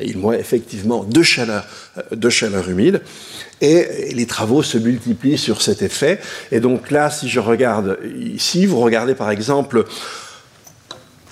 Ils 0.00 0.16
mouraient 0.16 0.40
effectivement 0.40 1.04
de 1.04 1.22
chaleur, 1.22 1.66
euh, 1.98 2.16
de 2.16 2.30
chaleur 2.30 2.68
humide. 2.70 3.02
Et, 3.60 4.14
les 4.14 4.26
travaux 4.26 4.62
se 4.62 4.78
multiplient 4.78 5.36
sur 5.36 5.60
cet 5.60 5.82
effet. 5.82 6.20
Et 6.52 6.60
donc 6.60 6.90
là, 6.90 7.10
si 7.10 7.28
je 7.28 7.40
regarde 7.40 7.98
ici, 8.18 8.64
vous 8.64 8.80
regardez 8.80 9.14
par 9.14 9.30
exemple 9.30 9.84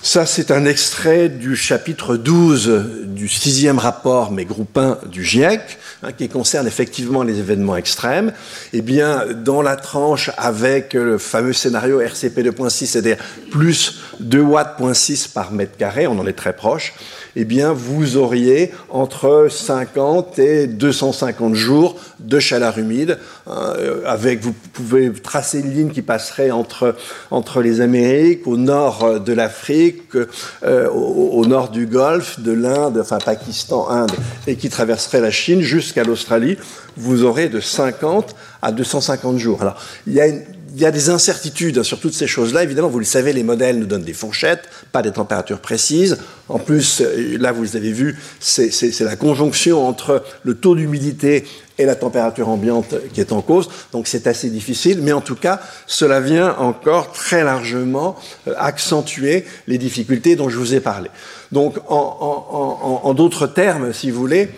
ça, 0.03 0.25
c'est 0.25 0.51
un 0.51 0.65
extrait 0.65 1.27
du 1.27 1.55
chapitre 1.55 2.17
12 2.17 3.05
du 3.07 3.27
sixième 3.27 3.79
rapport, 3.79 4.31
mais 4.31 4.45
groupe 4.45 4.77
1 4.77 4.99
du 5.11 5.23
GIEC, 5.23 5.59
hein, 6.03 6.11
qui 6.11 6.29
concerne 6.29 6.67
effectivement 6.67 7.23
les 7.23 7.39
événements 7.39 7.75
extrêmes. 7.75 8.31
Eh 8.73 8.81
bien, 8.81 9.25
dans 9.33 9.61
la 9.61 9.75
tranche 9.75 10.29
avec 10.37 10.93
le 10.93 11.17
fameux 11.17 11.51
scénario 11.51 11.99
RCP 11.99 12.39
2.6, 12.39 12.85
c'est-à-dire 12.85 13.17
plus 13.49 13.99
2 14.19 14.39
watts.6 14.39 15.33
par 15.33 15.51
mètre 15.51 15.75
carré, 15.77 16.05
on 16.05 16.19
en 16.19 16.27
est 16.27 16.33
très 16.33 16.53
proche, 16.53 16.93
eh 17.39 17.45
bien, 17.45 17.71
vous 17.71 18.17
auriez 18.17 18.71
entre 18.89 19.47
50 19.47 20.39
et 20.39 20.65
250 20.65 21.53
jours 21.53 21.95
de 22.19 22.39
chaleur 22.39 22.79
humide. 22.79 23.19
Hein, 23.45 23.73
avec, 24.07 24.41
vous 24.41 24.55
pouvez 24.73 25.13
tracer 25.13 25.59
une 25.59 25.71
ligne 25.71 25.89
qui 25.91 26.01
passerait 26.01 26.49
entre, 26.49 26.95
entre 27.29 27.61
les 27.61 27.79
Amériques, 27.79 28.47
au 28.47 28.57
nord 28.57 29.19
de 29.19 29.33
l'Afrique, 29.33 30.15
euh, 30.63 30.89
au, 30.89 31.45
nord 31.45 31.69
du 31.69 31.85
Golfe, 31.85 32.39
de 32.39 32.53
l'Inde, 32.53 32.97
enfin 32.99 33.19
Pakistan, 33.19 33.87
Inde, 33.87 34.13
et 34.47 34.55
qui 34.55 34.69
traverserait 34.69 35.21
la 35.21 35.29
Chine 35.29 35.61
jusqu'à 35.61 36.03
l'Australie. 36.03 36.57
Vous 36.97 37.23
aurez 37.23 37.49
de 37.49 37.59
50 37.59 38.35
à 38.63 38.71
250 38.71 39.37
jours. 39.37 39.61
Alors, 39.61 39.79
il 40.07 40.13
y 40.13 40.19
a 40.19 40.25
une 40.25 40.41
il 40.77 40.81
y 40.81 40.85
a 40.85 40.91
des 40.91 41.09
incertitudes 41.09 41.81
sur 41.81 41.99
toutes 41.99 42.13
ces 42.13 42.27
choses-là. 42.27 42.61
Évidemment, 42.61 42.87
vous 42.87 42.99
le 42.99 43.05
savez, 43.05 43.33
les 43.33 43.41
modèles 43.41 43.79
nous 43.79 43.87
donnent 43.87 44.03
des 44.03 44.13
fourchettes, 44.13 44.69
pas 44.91 45.01
des 45.01 45.11
températures 45.11 45.59
précises. 45.59 46.19
En 46.49 46.59
plus, 46.59 47.01
euh, 47.01 47.35
là, 47.39 47.51
vous 47.51 47.75
avez 47.75 47.91
vu, 47.91 48.15
c'est 48.39 48.99
la 48.99 49.15
conjonction 49.15 49.87
entre 49.87 50.23
le 50.43 50.53
taux 50.53 50.75
d'humidité 50.75 51.45
et 51.79 51.85
la 51.85 51.95
température 51.95 52.47
ambiante 52.49 52.93
qui 53.11 53.21
est 53.21 53.31
en 53.31 53.41
cause. 53.41 53.69
Donc 53.91 54.07
c'est 54.07 54.27
assez 54.27 54.51
difficile, 54.51 54.99
mais 55.01 55.13
en 55.13 55.21
tout 55.21 55.35
cas, 55.35 55.61
cela 55.87 56.19
vient 56.19 56.55
encore 56.59 57.11
très 57.11 57.43
largement 57.43 58.15
euh, 58.47 58.53
accentuer 58.55 59.45
les 59.65 59.79
difficultés 59.79 60.35
dont 60.35 60.47
je 60.47 60.59
vous 60.59 60.75
ai 60.75 60.79
parlé. 60.79 61.09
Donc 61.51 61.79
en, 61.89 63.13
d'autres 63.15 63.47
termes, 63.47 63.93
si 63.93 64.11
vous 64.11 64.19
voulez, 64.19 64.51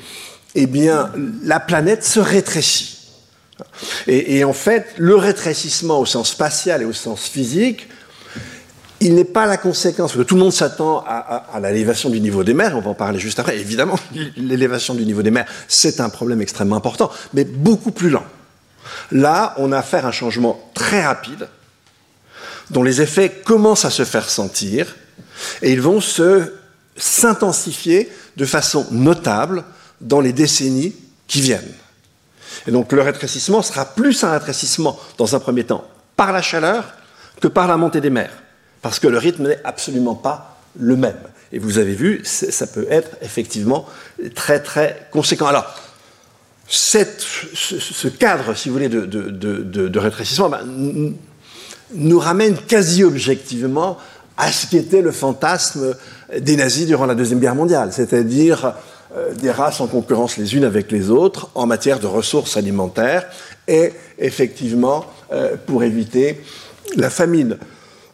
eh 0.55 0.67
bien, 0.67 1.13
la 1.45 1.61
planète 1.61 2.03
se 2.03 2.19
rétrécit. 2.19 2.98
Et, 4.07 4.43
en 4.43 4.53
fait, 4.53 4.87
le 4.97 5.15
rétrécissement 5.15 5.99
au 5.99 6.05
sens 6.05 6.29
spatial 6.29 6.81
et 6.81 6.85
au 6.85 6.93
sens 6.93 7.27
physique, 7.27 7.87
il 9.01 9.15
n'est 9.15 9.23
pas 9.23 9.45
la 9.45 9.57
conséquence, 9.57 10.11
parce 10.11 10.23
que 10.23 10.27
tout 10.27 10.35
le 10.35 10.41
monde 10.41 10.51
s'attend 10.51 11.03
à, 11.07 11.59
l'élévation 11.61 12.09
du 12.09 12.19
niveau 12.19 12.43
des 12.43 12.53
mers, 12.53 12.75
on 12.75 12.81
va 12.81 12.89
en 12.89 12.95
parler 12.95 13.19
juste 13.19 13.39
après. 13.39 13.57
Évidemment, 13.57 13.97
l'élévation 14.37 14.93
du 14.93 15.05
niveau 15.05 15.21
des 15.21 15.31
mers, 15.31 15.45
c'est 15.67 16.01
un 16.01 16.09
problème 16.09 16.41
extrêmement 16.41 16.75
important, 16.75 17.11
mais 17.33 17.45
beaucoup 17.45 17.91
plus 17.91 18.09
lent. 18.09 18.25
Là, 19.11 19.53
on 19.57 19.71
a 19.71 19.77
affaire 19.77 20.05
à 20.05 20.09
un 20.09 20.11
changement 20.13 20.69
très 20.73 21.03
rapide, 21.03 21.47
dont 22.71 22.83
les 22.83 23.01
effets 23.01 23.29
commencent 23.29 23.85
à 23.85 23.89
se 23.89 24.03
faire 24.03 24.29
sentir, 24.29 24.95
et 25.61 25.71
ils 25.71 25.81
vont 25.81 26.01
s'intensifier 26.97 28.11
de 28.35 28.45
façon 28.45 28.85
notable 28.91 29.63
dans 30.01 30.19
les 30.19 30.33
décennies 30.33 30.93
qui 31.27 31.41
viennent. 31.41 31.73
Et 32.67 32.71
donc 32.71 32.91
le 32.91 33.01
rétrécissement 33.01 33.61
sera 33.61 33.85
plus 33.85 34.23
un 34.23 34.31
rétrécissement, 34.31 34.99
dans 35.17 35.35
un 35.35 35.39
premier 35.39 35.63
temps, 35.63 35.85
par 36.15 36.31
la 36.31 36.41
chaleur 36.41 36.93
que 37.41 37.47
par 37.47 37.67
la 37.67 37.77
montée 37.77 38.01
des 38.01 38.09
mers, 38.09 38.33
parce 38.81 38.99
que 38.99 39.07
le 39.07 39.17
rythme 39.17 39.47
n'est 39.47 39.59
absolument 39.63 40.15
pas 40.15 40.57
le 40.77 40.95
même. 40.95 41.17
Et 41.51 41.59
vous 41.59 41.77
avez 41.77 41.93
vu, 41.93 42.21
ça 42.23 42.67
peut 42.67 42.85
être 42.89 43.09
effectivement 43.21 43.87
très 44.35 44.59
très 44.59 45.07
conséquent. 45.11 45.47
Alors, 45.47 45.73
ce, 46.67 48.07
cadre, 48.07 48.55
si 48.55 48.69
vous 48.69 48.75
voulez, 48.75 48.89
de, 48.89 49.99
rétrécissement 49.99 50.49
ben, 50.49 51.13
nous 51.95 52.19
ramène 52.19 52.55
quasi 52.55 53.03
objectivement 53.03 53.97
à 54.37 54.51
ce 54.51 54.67
qui 54.67 54.77
était 54.77 55.01
le 55.01 55.11
fantasme 55.11 55.95
des 56.37 56.55
nazis 56.55 56.85
durant 56.85 57.07
la 57.07 57.15
Deuxième 57.15 57.39
Guerre 57.39 57.55
mondiale, 57.55 57.91
c'est-à-dire 57.91 58.73
des 59.41 59.49
races 59.49 59.81
en 59.81 59.87
concurrence 59.87 60.37
les 60.37 60.55
unes 60.55 60.63
avec 60.63 60.91
les 60.91 61.09
autres 61.09 61.49
en 61.55 61.65
matière 61.65 61.99
de 61.99 62.05
ressources 62.05 62.57
alimentaires 62.57 63.25
et 63.67 63.93
effectivement 64.17 65.05
euh, 65.31 65.55
pour 65.65 65.83
éviter 65.83 66.41
la 66.95 67.09
famine. 67.09 67.57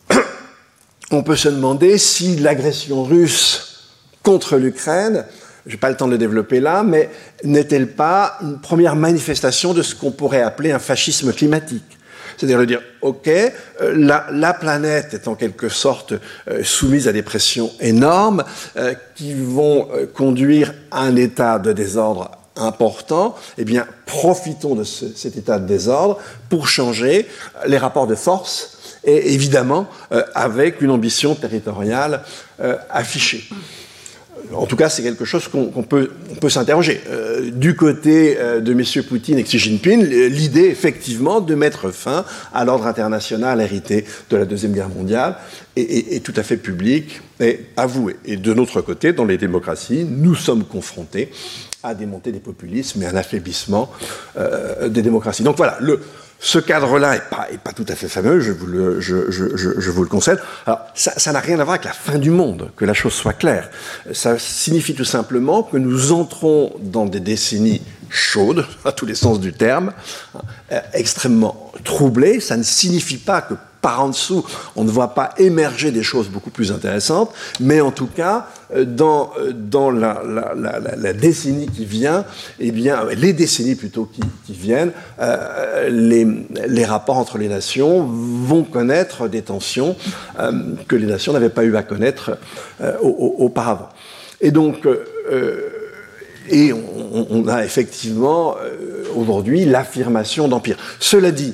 On 1.11 1.23
peut 1.23 1.35
se 1.35 1.49
demander 1.49 1.97
si 1.97 2.35
l'agression 2.35 3.03
russe 3.03 3.91
contre 4.21 4.57
l'Ukraine, 4.57 5.25
je 5.65 5.71
n'ai 5.71 5.77
pas 5.77 5.89
le 5.89 5.97
temps 5.97 6.07
de 6.07 6.11
le 6.11 6.17
développer 6.17 6.59
là, 6.59 6.83
mais 6.83 7.09
n'est-elle 7.43 7.91
pas 7.91 8.37
une 8.41 8.59
première 8.59 8.95
manifestation 8.95 9.73
de 9.73 9.81
ce 9.81 9.95
qu'on 9.95 10.11
pourrait 10.11 10.41
appeler 10.41 10.71
un 10.71 10.79
fascisme 10.79 11.31
climatique? 11.31 11.94
C'est-à-dire 12.37 12.59
de 12.59 12.65
dire, 12.65 12.81
OK, 13.01 13.27
euh, 13.27 13.51
la, 14.31 14.53
planète 14.53 15.13
est 15.13 15.27
en 15.27 15.35
quelque 15.35 15.69
sorte 15.69 16.13
euh, 16.47 16.63
soumise 16.63 17.07
à 17.07 17.13
des 17.13 17.21
pressions 17.21 17.71
énormes 17.79 18.43
euh, 18.77 18.93
qui 19.15 19.33
vont 19.33 19.87
conduire 20.13 20.73
à 20.91 21.01
un 21.01 21.15
état 21.15 21.59
de 21.59 21.73
désordre 21.73 22.31
important, 22.57 23.35
eh 23.57 23.65
bien, 23.65 23.85
profitons 24.05 24.75
de 24.75 24.83
cet 24.83 25.35
état 25.35 25.59
de 25.59 25.67
désordre 25.67 26.19
pour 26.49 26.67
changer 26.67 27.27
les 27.67 27.77
rapports 27.77 28.07
de 28.07 28.15
force 28.15 28.77
et 29.03 29.33
évidemment 29.33 29.87
avec 30.33 30.81
une 30.81 30.89
ambition 30.89 31.35
territoriale 31.35 32.23
affichée 32.89 33.43
en 34.53 34.65
tout 34.65 34.75
cas, 34.75 34.89
c'est 34.89 35.03
quelque 35.03 35.25
chose 35.25 35.47
qu'on 35.47 35.83
peut, 35.83 36.09
s'interroger. 36.49 37.01
Euh, 37.09 37.51
du 37.51 37.75
côté 37.75 38.37
euh, 38.37 38.59
de 38.59 38.71
M. 38.71 39.03
Poutine 39.07 39.37
et 39.37 39.43
Xi 39.43 39.57
Jinping, 39.57 40.03
l'idée, 40.03 40.65
effectivement, 40.65 41.41
de 41.41 41.55
mettre 41.55 41.91
fin 41.91 42.25
à 42.53 42.65
l'ordre 42.65 42.87
international 42.87 43.61
hérité 43.61 44.05
de 44.29 44.37
la 44.37 44.45
Deuxième 44.45 44.73
Guerre 44.73 44.89
mondiale 44.89 45.37
est, 45.75 46.23
tout 46.23 46.33
à 46.35 46.43
fait 46.43 46.57
publique 46.57 47.21
et 47.39 47.61
avouée. 47.75 48.15
Et 48.25 48.37
de 48.37 48.53
notre 48.53 48.81
côté, 48.81 49.13
dans 49.13 49.25
les 49.25 49.37
démocraties, 49.37 50.05
nous 50.09 50.35
sommes 50.35 50.63
confrontés 50.63 51.31
à 51.83 51.93
des 51.93 52.05
montées 52.05 52.31
des 52.31 52.39
populismes 52.39 53.03
et 53.03 53.05
à 53.05 53.09
un 53.09 53.15
affaiblissement 53.15 53.91
euh, 54.37 54.89
des 54.89 55.01
démocraties. 55.01 55.43
Donc 55.43 55.57
voilà, 55.57 55.77
ce 56.45 56.59
cadre-là 56.59 57.13
n'est 57.15 57.21
pas, 57.21 57.47
pas, 57.63 57.71
tout 57.71 57.87
à 57.89 57.95
fait 57.95 58.07
fameux, 58.07 58.39
je 58.39 58.51
vous 58.51 58.67
le, 58.67 59.01
je, 59.01 59.31
je, 59.31 59.57
je, 59.57 59.89
vous 59.89 60.03
le 60.03 60.07
concède. 60.07 60.39
Alors, 60.67 60.81
ça 60.93 61.33
n'a 61.33 61.39
rien 61.39 61.59
à 61.59 61.63
voir 61.63 61.73
avec 61.73 61.85
la 61.85 61.91
fin 61.91 62.19
du 62.19 62.29
monde, 62.29 62.69
que 62.75 62.85
la 62.85 62.93
chose 62.93 63.13
soit 63.13 63.33
claire. 63.33 63.71
Ça 64.13 64.37
signifie 64.37 64.93
tout 64.93 65.05
simplement 65.05 65.63
que 65.63 65.77
nous 65.77 66.11
entrons 66.11 66.73
dans 66.79 67.07
des 67.07 67.19
décennies 67.19 67.81
chaudes, 68.09 68.65
à 68.85 68.91
tous 68.91 69.05
les 69.05 69.15
sens 69.15 69.39
du 69.39 69.53
terme, 69.53 69.91
euh, 70.71 70.79
extrêmement 70.93 71.71
troublées. 71.83 72.39
Ça 72.39 72.57
ne 72.57 72.63
signifie 72.63 73.17
pas 73.17 73.41
que 73.41 73.53
par 73.81 74.01
en 74.01 74.09
dessous, 74.09 74.43
on 74.75 74.83
ne 74.83 74.89
voit 74.89 75.13
pas 75.13 75.35
émerger 75.37 75.91
des 75.91 76.01
choses 76.01 76.27
beaucoup 76.27 76.49
plus 76.49 76.71
intéressantes, 76.71 77.31
mais 77.59 77.81
en 77.81 77.91
tout 77.91 78.07
cas, 78.07 78.47
euh, 78.73 78.83
dans, 78.83 79.31
euh, 79.37 79.51
dans 79.53 79.91
la, 79.91 81.13
décennie 81.13 81.67
qui 81.67 81.85
vient, 81.85 82.25
eh 82.59 82.71
bien, 82.71 83.05
les 83.15 83.31
décennies 83.31 83.75
plutôt 83.75 84.09
qui, 84.11 84.53
viennent, 84.53 84.91
les, 85.87 86.27
les, 86.67 86.85
rapports 86.85 87.17
entre 87.17 87.37
les 87.37 87.47
nations 87.47 88.03
vont 88.03 88.63
connaître 88.63 89.27
des 89.27 89.43
tensions 89.43 89.95
que 90.87 90.95
les 90.95 91.05
nations 91.05 91.33
n'avaient 91.33 91.49
pas 91.49 91.63
eu 91.63 91.75
à 91.75 91.83
connaître 91.83 92.37
auparavant. 93.01 93.89
Et 94.41 94.51
donc, 94.51 94.87
et 96.49 96.73
on, 96.73 97.47
a 97.47 97.63
effectivement 97.63 98.55
aujourd'hui 99.15 99.65
l'affirmation 99.65 100.47
d'empire. 100.47 100.77
Cela 100.99 101.31
dit, 101.31 101.53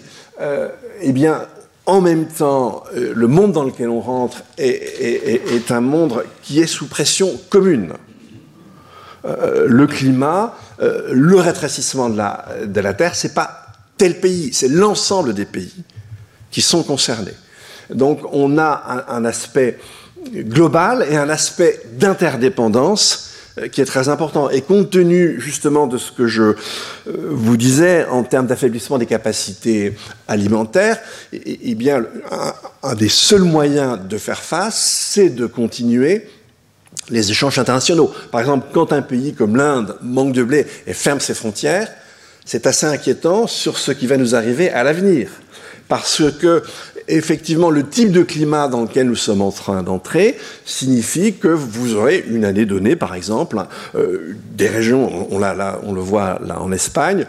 eh 1.02 1.12
bien, 1.12 1.48
en 1.86 2.02
même 2.02 2.28
temps, 2.28 2.84
euh, 2.96 3.14
le 3.16 3.28
monde 3.28 3.54
dans 3.54 3.64
lequel 3.64 3.90
on 3.90 4.02
rentre 4.02 4.44
est, 4.58 5.72
un 5.72 5.82
monde 5.82 6.24
qui 6.44 6.60
est 6.60 6.68
sous 6.68 6.88
pression 6.88 7.40
commune. 7.50 7.94
Euh, 9.26 9.66
le 9.68 9.88
climat, 9.88 10.56
euh, 10.82 11.10
le 11.12 11.36
rétrécissement 11.38 12.10
de 12.10 12.18
la, 12.18 12.46
de 12.66 12.80
la 12.82 12.94
Terre, 12.94 13.14
pas 13.36 13.66
tel 13.98 14.20
pays, 14.20 14.52
c'est 14.54 14.68
l'ensemble 14.68 15.34
des 15.34 15.46
pays 15.46 15.84
qui 16.50 16.62
sont 16.62 16.84
concernés. 16.84 17.36
Donc 17.94 18.20
on 18.32 18.58
a 18.58 19.06
un 19.10 19.26
aspect 19.26 19.78
global 20.34 21.06
et 21.10 21.18
un 21.18 21.30
aspect 21.30 21.82
d'interdépendance 21.94 23.28
euh, 23.28 23.31
qui 23.72 23.82
est 23.82 23.86
très 23.86 24.10
important. 24.10 24.50
Et 24.50 24.62
compte 24.62 24.90
tenu 24.90 25.40
justement 25.40 25.88
de 25.88 25.98
ce 25.98 26.12
que 26.12 26.28
je 26.28 26.44
euh, 26.44 26.56
vous 27.06 27.58
disais 27.58 28.06
en 28.06 28.24
termes 28.24 28.48
d'affaiblissement 28.48 28.98
des 28.98 29.06
capacités 29.06 29.96
alimentaires, 30.28 31.00
eh, 31.34 31.76
bien, 31.76 32.06
un, 32.84 32.96
des 32.96 33.10
seuls 33.10 33.44
moyens 33.44 34.00
de 34.08 34.18
faire 34.18 34.42
face, 34.42 35.10
c'est 35.12 35.30
de 35.30 35.46
continuer 35.46 36.28
les 37.10 37.32
échanges 37.32 37.60
internationaux. 37.60 38.12
Par 38.32 38.42
exemple, 38.42 38.68
quand 38.74 38.94
un 38.94 39.02
pays 39.02 39.34
comme 39.34 39.56
l'Inde 39.56 39.98
manque 40.02 40.34
de 40.34 40.44
blé 40.44 40.66
et 40.88 40.94
ferme 40.94 41.20
ses 41.20 41.34
frontières, 41.34 41.90
c'est 42.46 42.68
assez 42.68 42.86
inquiétant 42.86 43.48
sur 43.48 43.78
ce 43.78 43.92
qui 43.92 44.08
va 44.08 44.18
nous 44.18 44.36
arriver 44.36 44.70
à 44.70 44.84
l'avenir. 44.84 45.30
Parce 45.88 46.24
que 46.40 46.64
effectivement, 47.08 47.70
le 47.70 47.88
type 47.88 48.12
de 48.12 48.24
climat 48.24 48.68
dans 48.68 48.82
lequel 48.82 49.08
nous 49.08 49.16
sommes 49.16 49.42
en 49.42 49.52
train 49.52 49.84
d'entrer 49.84 50.38
signifie 50.66 51.34
que 51.34 51.48
vous 51.48 51.96
aurez 51.96 52.24
une 52.28 52.46
année 52.46 52.66
donnée, 52.66 52.96
par 52.96 53.16
exemple, 53.16 53.58
euh, 53.96 54.36
des 54.54 54.68
régions, 54.68 55.28
on, 55.32 55.40
le 55.94 56.02
voit 56.02 56.40
là 56.46 56.62
en 56.62 56.72
Espagne, 56.72 57.26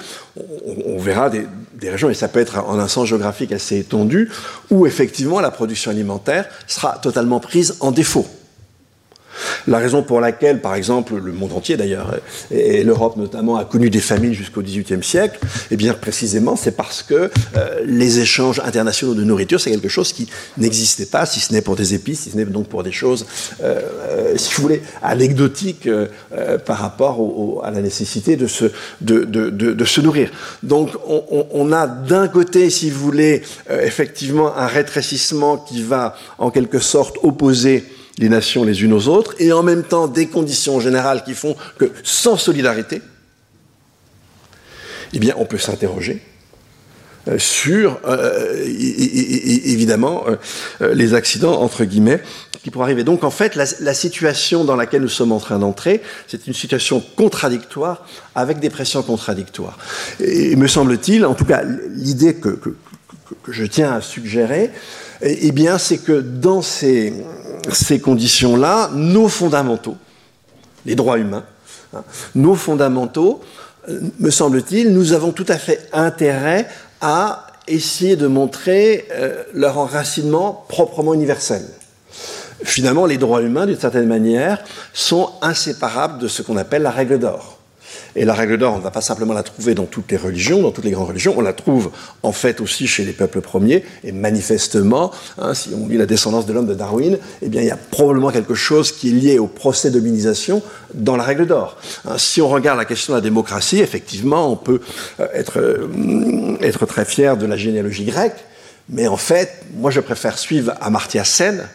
on, 0.87 0.99
verra 0.99 1.31
des, 1.31 1.47
des, 1.75 1.91
régions, 1.91 2.11
et 2.11 2.15
ça 2.15 2.29
peut 2.29 2.41
être 2.41 2.59
en 2.67 2.79
un 2.79 2.89
sens 2.89 3.09
géographique 3.09 3.53
assez 3.53 3.79
étendu, 3.79 4.31
où 4.71 4.87
effectivement 4.87 5.41
la 5.41 5.51
production 5.51 5.91
alimentaire 5.91 6.47
sera 6.67 6.99
totalement 6.99 7.41
prise 7.41 7.77
en 7.81 7.91
défaut. 7.91 8.27
La 9.67 9.79
raison 9.79 10.03
pour 10.03 10.21
laquelle, 10.21 10.61
par 10.61 10.75
exemple, 10.75 11.15
le 11.17 11.33
monde 11.33 11.53
entier 11.53 11.77
d'ailleurs, 11.77 12.19
et 12.51 12.83
l'Europe 12.83 13.17
notamment, 13.17 13.57
a 13.57 13.65
connu 13.65 13.91
des 13.91 14.01
famines 14.01 14.33
jusqu'au 14.33 14.63
XVIIIe 14.63 15.03
siècle, 15.03 15.39
eh 15.71 15.77
bien 15.77 15.95
précisément, 15.95 16.57
c'est 16.57 16.77
parce 16.77 17.03
que 17.03 17.31
euh, 17.57 17.81
les 17.85 18.21
échanges 18.21 18.61
internationaux 18.65 19.15
de 19.15 19.25
nourriture, 19.25 19.61
c'est 19.61 19.71
quelque 19.71 19.89
chose 19.89 20.13
qui 20.13 20.29
n'existait 20.59 21.07
pas, 21.07 21.27
si 21.27 21.41
ce 21.41 21.53
n'est 21.53 21.63
pour 21.63 21.77
des 21.77 21.95
épices, 21.95 22.21
si 22.21 22.31
ce 22.31 22.37
n'est 22.37 22.45
donc 22.45 22.69
pour 22.69 22.83
des 22.83 22.93
choses, 22.93 23.27
euh, 23.63 23.81
euh, 24.09 24.37
si 24.37 24.55
vous 24.55 24.63
voulez, 24.63 24.83
anecdotiques 25.03 25.89
par 26.67 26.79
rapport 26.79 27.63
à 27.65 27.71
la 27.71 27.81
nécessité 27.81 28.37
de 28.37 28.47
se, 28.47 30.01
nourrir. 30.01 30.31
Donc 30.63 30.91
on, 31.07 31.47
on 31.51 31.73
a 31.73 31.87
d'un 31.87 32.29
côté, 32.29 32.71
si 32.71 32.91
vous 32.91 33.01
voulez, 33.01 33.43
effectivement 33.71 34.57
un 34.57 34.67
rétrécissement 34.67 35.57
qui 35.57 35.83
va 35.83 36.17
en 36.39 36.51
quelque 36.51 36.79
sorte 36.79 37.17
opposer 37.23 37.85
les 38.19 38.29
nations 38.29 38.65
les 38.65 38.83
unes 38.83 38.93
aux 38.93 39.09
autres, 39.09 39.35
et 39.39 39.53
en 39.53 39.63
même 39.63 39.85
temps 39.85 40.09
des 40.09 40.27
conditions 40.27 40.81
générales 40.81 41.25
qui 41.25 41.35
font 41.35 41.57
que 41.79 41.91
sans 42.03 42.37
solidarité, 42.37 43.03
eh 45.15 45.19
bien, 45.19 45.35
on 45.37 45.45
peut 45.45 45.59
s'interroger 45.59 46.23
euh, 47.29 47.39
sur, 47.39 48.01
évidemment, 48.67 50.25
les 50.81 51.15
accidents, 51.15 51.61
entre 51.61 51.85
guillemets, 51.85 52.21
qui 52.63 52.71
pourraient 52.71 52.85
arriver. 52.85 53.05
Donc, 53.05 53.25
en 53.25 53.31
fait, 53.31 53.57
la, 53.57 53.95
situation 53.95 54.65
dans 54.65 54.77
laquelle 54.77 55.03
nous 55.03 55.09
sommes 55.09 55.33
en 55.33 55.41
train 55.41 55.59
d'entrer, 55.59 56.01
c'est 56.29 56.47
une 56.47 56.55
situation 56.55 57.03
contradictoire 57.17 58.07
avec 58.35 58.61
des 58.61 58.71
pressions 58.71 59.03
contradictoires. 59.03 59.79
Et 60.21 60.55
me 60.57 60.69
semble-t-il, 60.69 61.25
en 61.27 61.35
tout 61.35 61.45
cas, 61.45 61.63
l'idée 61.91 62.35
que, 62.35 62.51
que, 62.51 62.73
je 63.49 63.65
tiens 63.65 63.93
à 63.93 64.01
suggérer, 64.01 64.71
eh, 65.23 65.39
eh 65.43 65.53
bien, 65.53 65.79
c'est 65.79 65.99
que 65.99 66.21
dans 66.21 66.63
ces, 66.63 67.13
ces 67.71 68.01
conditions-là, 68.01 68.91
nos 68.93 69.29
fondamentaux, 69.29 69.97
les 70.87 70.95
droits 70.95 71.19
humains, 71.19 71.45
hein, 71.95 72.03
nos 72.35 72.55
fondamentaux, 72.55 73.41
euh, 73.89 74.01
me 74.19 74.31
semble-t-il, 74.31 74.93
nous 74.93 75.13
avons 75.13 75.33
tout 75.33 75.47
à 75.49 75.59
fait 75.59 75.89
intérêt 75.93 76.69
à 77.01 77.47
essayer 77.67 78.17
de 78.17 78.27
montrer 78.27 79.07
euh, 79.13 79.43
leur 79.55 79.79
enracinement 79.79 80.65
proprement 80.69 81.15
universel. 81.15 81.63
Finalement, 82.65 83.07
les 83.07 83.19
droits 83.19 83.43
humains, 83.43 83.67
d'une 83.67 83.79
certaine 83.79 84.07
manière, 84.07 84.63
sont 84.93 85.31
inséparables 85.43 86.19
de 86.19 86.29
ce 86.29 86.43
qu'on 86.43 86.57
appelle 86.57 86.83
la 86.83 86.91
règle 86.91 87.19
d'or. 87.19 87.52
Et 88.15 88.25
la 88.25 88.35
règle 88.35 88.59
d'or, 88.59 88.75
on 88.75 88.79
ne 88.79 88.83
va 88.83 88.91
pas 88.91 89.01
simplement 89.01 89.33
la 89.33 89.43
trouver 89.43 89.75
dans 89.75 89.87
toutes 89.87 90.11
les 90.11 90.17
religions, 90.17 90.63
dans 90.63 90.71
toutes 90.71 90.85
les 90.85 90.91
grandes 90.91 91.09
religions, 91.09 91.35
on 91.37 91.41
la 91.41 91.53
trouve 91.53 91.91
en 92.23 92.33
fait 92.33 92.61
aussi 92.61 92.87
chez 92.87 93.05
les 93.05 93.13
peuples 93.13 93.41
premiers, 93.41 93.85
et 94.05 94.13
manifestement, 94.13 95.11
hein, 95.39 95.55
si 95.55 95.71
on 95.75 95.89
lit 95.89 95.97
la 95.97 96.07
descendance 96.07 96.47
de 96.47 96.53
l'homme 96.53 96.67
de 96.67 96.75
Darwin, 96.75 97.19
eh 97.41 97.49
bien 97.49 97.63
il 97.63 97.69
y 97.69 97.71
a 97.71 97.77
probablement 97.77 98.31
quelque 98.31 98.55
chose 98.55 98.93
qui 98.93 99.09
est 99.09 99.13
lié 99.13 99.39
au 99.39 99.47
procès 99.47 99.91
d'hominisation 99.91 100.63
dans 100.95 101.17
la 101.17 101.25
règle 101.25 101.47
d'or. 101.47 101.79
Hein, 102.05 102.19
si 102.19 102.43
on 102.43 102.49
regarde 102.49 102.79
la 102.79 102.85
question 102.85 103.15
de 103.15 103.19
la 103.19 103.23
démocratie, 103.23 103.81
effectivement, 103.81 104.51
on 104.51 104.57
peut 104.57 104.81
euh, 105.21 105.27
être, 105.33 105.59
euh, 105.59 106.57
être 106.61 106.87
très 106.87 107.05
fier 107.05 107.37
de 107.37 107.47
la 107.47 107.57
généalogie 107.57 108.05
grecque, 108.05 108.45
mais 108.89 109.07
en 109.09 109.17
fait, 109.17 109.65
moi 109.75 109.91
je 109.91 110.01
préfère 110.01 110.39
suivre 110.39 110.75
Amartya 110.81 111.25
Sen 111.25 111.67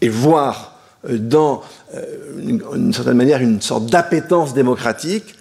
et 0.00 0.08
voir 0.08 0.73
dans 1.08 1.62
d'une 2.36 2.92
certaine 2.92 3.16
manière 3.16 3.40
une 3.40 3.60
sorte 3.60 3.86
d'appétence 3.86 4.54
démocratique, 4.54 5.34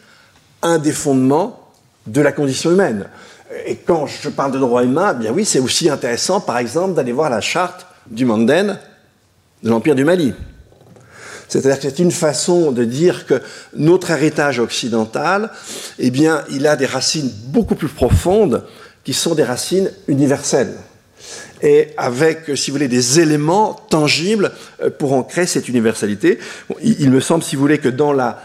un 0.62 0.78
des 0.78 0.92
fondements 0.92 1.60
de 2.08 2.22
la 2.22 2.32
condition 2.32 2.72
humaine. 2.72 3.08
Et 3.66 3.76
quand 3.76 4.08
je 4.08 4.30
parle 4.30 4.52
de 4.52 4.60
droits 4.60 4.84
humains, 4.84 5.14
eh 5.16 5.20
bien 5.20 5.32
oui, 5.32 5.46
c'est 5.46 5.60
aussi 5.60 5.90
intéressant, 5.90 6.42
par 6.42 6.58
exemple, 6.58 6.96
d'aller 6.96 7.12
voir 7.12 7.30
la 7.30 7.42
charte 7.42 7.86
du 8.10 8.26
Manden 8.26 8.78
de 9.62 9.70
l'Empire 9.70 9.96
du 9.96 10.04
Mali. 10.04 10.34
C'est-à-dire 11.48 11.80
que 11.80 11.84
c'est 11.84 12.00
une 12.00 12.12
façon 12.12 12.72
de 12.72 12.84
dire 12.84 13.26
que 13.28 13.42
notre 13.76 14.12
héritage 14.12 14.60
occidental, 14.60 15.52
eh 16.00 16.10
bien, 16.10 16.44
il 16.50 16.66
a 16.66 16.76
des 16.76 16.86
racines 16.86 17.32
beaucoup 17.48 17.76
plus 17.76 17.90
profondes 17.90 18.64
qui 19.04 19.14
sont 19.14 19.36
des 19.36 19.44
racines 19.44 19.92
universelles 20.08 20.74
et 21.64 21.90
avec, 21.98 22.52
si 22.56 22.70
vous 22.70 22.76
voulez, 22.76 22.90
des 22.90 23.20
éléments 23.22 23.74
tangibles 23.90 24.52
euh, 24.82 24.90
pour 24.90 25.14
en 25.14 25.24
créer 25.24 25.46
cette 25.46 25.70
universalité. 25.70 26.38
Il, 26.82 27.10
me 27.10 27.22
semble, 27.22 27.44
si 27.44 27.56
vous 27.56 27.62
voulez, 27.62 27.78
que 27.78 27.90
dans 27.90 28.12
la, 28.12 28.38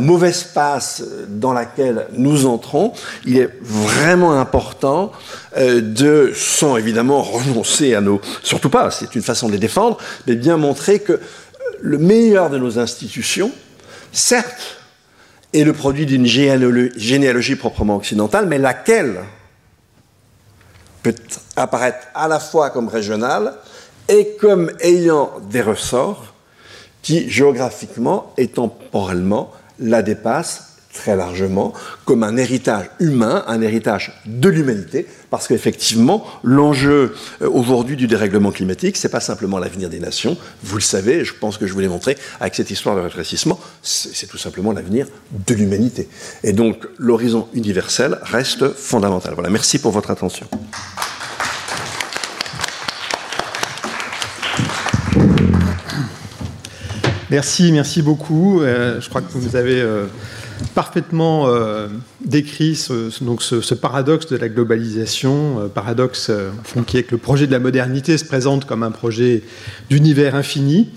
mauvaise 0.00 0.44
passe 0.44 1.02
dans 1.28 1.52
laquelle 1.52 2.06
nous 2.12 2.46
entrons, 2.46 2.92
il 3.26 3.38
est 3.38 3.50
vraiment 3.60 4.38
important 4.38 5.12
euh, 5.56 5.80
de, 5.80 6.32
sans 6.34 6.76
évidemment 6.76 7.22
renoncer 7.22 7.94
à 7.94 8.00
nos... 8.00 8.20
Surtout 8.42 8.70
pas, 8.70 8.90
c'est 8.90 9.14
une 9.16 9.22
façon 9.22 9.48
de 9.48 9.52
les 9.52 9.58
défendre, 9.58 9.98
mais 10.26 10.36
bien 10.36 10.56
montrer 10.56 11.00
que 11.00 11.20
le 11.80 11.98
meilleur 11.98 12.50
de 12.50 12.58
nos 12.58 12.78
institutions, 12.78 13.50
certes, 14.12 14.78
est 15.54 15.64
le 15.64 15.72
produit 15.72 16.06
d'une 16.06 16.26
généalogie 16.26 17.56
proprement 17.56 17.96
occidentale, 17.96 18.46
mais 18.46 18.58
laquelle 18.58 19.16
apparaître 21.56 22.06
à 22.14 22.28
la 22.28 22.40
fois 22.40 22.70
comme 22.70 22.88
régional 22.88 23.54
et 24.08 24.36
comme 24.40 24.70
ayant 24.80 25.32
des 25.50 25.62
ressorts 25.62 26.34
qui, 27.02 27.28
géographiquement 27.30 28.32
et 28.36 28.48
temporellement, 28.48 29.52
la 29.78 30.02
dépassent 30.02 30.67
très 30.92 31.16
largement 31.16 31.72
comme 32.04 32.22
un 32.22 32.36
héritage 32.36 32.90
humain, 32.98 33.44
un 33.46 33.60
héritage 33.60 34.20
de 34.26 34.48
l'humanité, 34.48 35.06
parce 35.30 35.46
qu'effectivement, 35.46 36.24
l'enjeu 36.42 37.14
euh, 37.42 37.48
aujourd'hui 37.50 37.96
du 37.96 38.06
dérèglement 38.06 38.50
climatique, 38.50 38.96
c'est 38.96 39.08
pas 39.08 39.20
simplement 39.20 39.58
l'avenir 39.58 39.90
des 39.90 40.00
nations, 40.00 40.36
vous 40.62 40.76
le 40.76 40.82
savez, 40.82 41.24
je 41.24 41.34
pense 41.34 41.58
que 41.58 41.66
je 41.66 41.72
vous 41.72 41.80
l'ai 41.80 41.88
montré 41.88 42.16
avec 42.40 42.54
cette 42.54 42.70
histoire 42.70 42.96
de 42.96 43.00
rétrécissement, 43.00 43.60
c'est 43.82 44.26
tout 44.26 44.38
simplement 44.38 44.72
l'avenir 44.72 45.06
de 45.46 45.54
l'humanité. 45.54 46.08
Et 46.42 46.52
donc, 46.52 46.86
l'horizon 46.98 47.48
universel 47.54 48.18
reste 48.22 48.72
fondamental. 48.72 49.34
Voilà, 49.34 49.50
merci 49.50 49.78
pour 49.78 49.92
votre 49.92 50.10
attention. 50.10 50.46
Merci, 57.30 57.72
merci 57.72 58.00
beaucoup. 58.00 58.62
Euh, 58.62 59.02
je 59.02 59.08
crois 59.10 59.20
que 59.20 59.30
vous 59.30 59.54
avez 59.54 59.78
euh, 59.82 60.06
parfaitement 60.74 61.48
euh, 61.48 61.88
décrit 62.24 62.74
ce, 62.74 63.74
paradoxe 63.74 64.26
de 64.26 64.36
la 64.36 64.48
globalisation, 64.48 65.60
euh, 65.60 65.68
paradoxe 65.68 66.30
euh, 66.30 66.50
qui 66.86 66.98
est 66.98 67.04
que 67.04 67.12
le 67.12 67.18
projet 67.18 67.46
de 67.46 67.52
la 67.52 67.58
modernité 67.58 68.18
se 68.18 68.24
présente 68.24 68.64
comme 68.64 68.82
un 68.82 68.90
projet 68.90 69.42
d'univers 69.90 70.34
infini, 70.34 70.90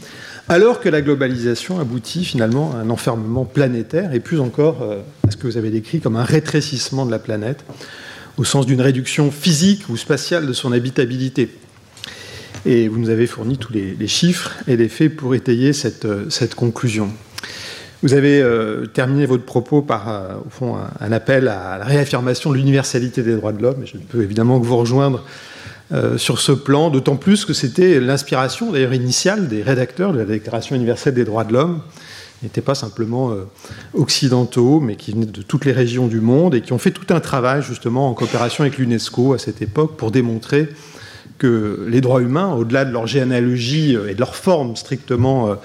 alors 0.49 0.79
que 0.79 0.89
la 0.89 1.01
globalisation 1.01 1.79
aboutit 1.79 2.25
finalement 2.25 2.73
à 2.73 2.77
un 2.77 2.89
enfermement 2.89 3.45
planétaire 3.45 4.13
et 4.13 4.19
plus 4.19 4.39
encore 4.39 4.83
à 5.27 5.31
ce 5.31 5.37
que 5.37 5.47
vous 5.47 5.57
avez 5.57 5.69
décrit 5.69 6.01
comme 6.01 6.15
un 6.15 6.23
rétrécissement 6.23 7.05
de 7.05 7.11
la 7.11 7.19
planète, 7.19 7.63
au 8.37 8.43
sens 8.43 8.65
d'une 8.65 8.81
réduction 8.81 9.31
physique 9.31 9.87
ou 9.89 9.97
spatiale 9.97 10.47
de 10.47 10.53
son 10.53 10.71
habitabilité. 10.71 11.49
Et 12.65 12.87
vous 12.87 12.99
nous 12.99 13.09
avez 13.09 13.27
fourni 13.27 13.57
tous 13.57 13.71
les, 13.71 14.07
chiffres 14.07 14.51
et 14.67 14.75
les 14.75 14.89
faits 14.89 15.15
pour 15.15 15.35
étayer 15.35 15.73
cette 15.73 16.55
conclusion. 16.55 17.11
Vous 18.03 18.15
avez 18.15 18.41
euh, 18.41 18.87
terminé 18.87 19.27
votre 19.27 19.45
propos 19.45 19.83
par, 19.83 20.09
euh, 20.09 20.73
un, 20.99 21.11
appel 21.11 21.47
à 21.47 21.77
la 21.77 21.85
réaffirmation 21.85 22.49
de 22.49 22.55
l'universalité 22.55 23.21
des 23.21 23.35
droits 23.35 23.53
de 23.53 23.61
l'homme. 23.61 23.83
Je 23.85 23.97
ne 23.97 24.01
peux 24.01 24.23
évidemment 24.23 24.59
que 24.59 24.65
vous 24.65 24.77
rejoindre 24.77 25.23
euh, 25.91 26.17
sur 26.17 26.39
ce 26.39 26.51
plan, 26.51 26.89
d'autant 26.89 27.15
plus 27.15 27.45
que 27.45 27.53
c'était 27.53 27.99
l'inspiration, 27.99 28.71
d'ailleurs, 28.71 28.95
initiale 28.95 29.47
des 29.47 29.61
rédacteurs 29.61 30.13
de 30.13 30.17
la 30.17 30.25
Déclaration 30.25 30.75
universelle 30.75 31.13
des 31.13 31.25
droits 31.25 31.43
de 31.43 31.53
l'homme, 31.53 31.81
qui 32.39 32.45
n'étaient 32.45 32.61
pas 32.61 32.73
simplement 32.73 33.35
occidentaux, 33.93 34.79
mais 34.79 34.95
qui 34.95 35.11
venaient 35.11 35.27
de 35.27 35.43
toutes 35.43 35.65
les 35.65 35.71
régions 35.71 36.07
du 36.07 36.21
monde 36.21 36.55
et 36.55 36.61
qui 36.61 36.73
ont 36.73 36.79
fait 36.79 36.89
tout 36.89 37.13
un 37.13 37.19
travail, 37.19 37.61
justement, 37.61 38.09
en 38.09 38.15
coopération 38.15 38.63
avec 38.63 38.79
l'UNESCO 38.79 39.33
à 39.33 39.37
cette 39.37 39.61
époque, 39.61 39.95
pour 39.95 40.09
démontrer 40.09 40.69
que 41.41 41.87
les 41.89 42.01
droits 42.01 42.21
humains, 42.21 42.53
au-delà 42.53 42.85
de 42.85 42.91
leur 42.91 43.07
généalogie 43.07 43.97
et 44.07 44.13
de 44.13 44.19
leur 44.19 44.35
forme 44.35 44.75
strictement 44.75 45.57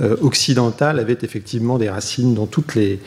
euh, 0.00 0.16
occidentale 0.20 0.98
avait 0.98 1.18
effectivement 1.22 1.78
des 1.78 1.88
racines 1.88 2.34
dans 2.34 2.46
toutes 2.46 2.74
les 2.74 2.98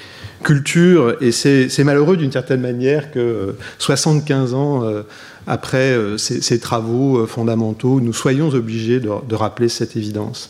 cultures. 0.44 1.18
Et 1.22 1.32
c'est 1.32 1.84
malheureux 1.84 2.16
d'une 2.16 2.32
certaine 2.32 2.62
manière 2.62 3.12
que 3.12 3.56
75 3.80 4.54
euh, 4.54 4.56
ans 4.56 4.84
euh, 4.84 5.02
après 5.48 5.96
ces, 6.18 6.60
travaux 6.60 7.28
fondamentaux, 7.28 8.02
nous 8.02 8.14
soyons 8.14 8.50
obligés 8.50 9.00
de, 9.00 9.36
rappeler 9.36 9.70
cette 9.70 9.96
évidence. 9.96 10.50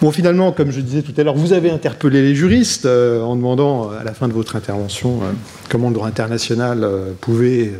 Bon, 0.00 0.10
finalement, 0.10 0.52
comme 0.52 0.70
je 0.70 0.80
disais 0.80 1.02
tout 1.02 1.12
à 1.18 1.22
l'heure, 1.22 1.34
vous 1.34 1.52
avez 1.52 1.70
interpellé 1.70 2.22
les 2.22 2.34
juristes 2.34 2.86
en 2.86 3.36
demandant 3.36 3.90
à 3.90 4.02
la 4.02 4.14
fin 4.14 4.26
de 4.26 4.32
votre 4.32 4.56
intervention 4.56 5.20
comment 5.68 5.88
le 5.88 5.94
droit 5.94 6.08
international 6.08 6.88
pouvait 7.20 7.74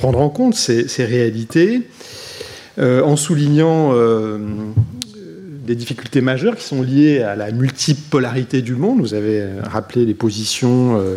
prendre 0.00 0.20
en 0.20 0.30
compte 0.30 0.54
ces, 0.54 1.04
réalités, 1.04 1.82
en 2.78 3.16
soulignant 3.16 3.92
des 5.70 5.76
difficultés 5.76 6.20
majeures 6.20 6.56
qui 6.56 6.64
sont 6.64 6.82
liées 6.82 7.20
à 7.20 7.36
la 7.36 7.52
multipolarité 7.52 8.60
du 8.60 8.74
monde. 8.74 9.00
Vous 9.00 9.14
avez 9.14 9.40
euh, 9.40 9.60
rappelé 9.62 10.04
les 10.04 10.14
positions, 10.14 10.98
euh, 10.98 11.16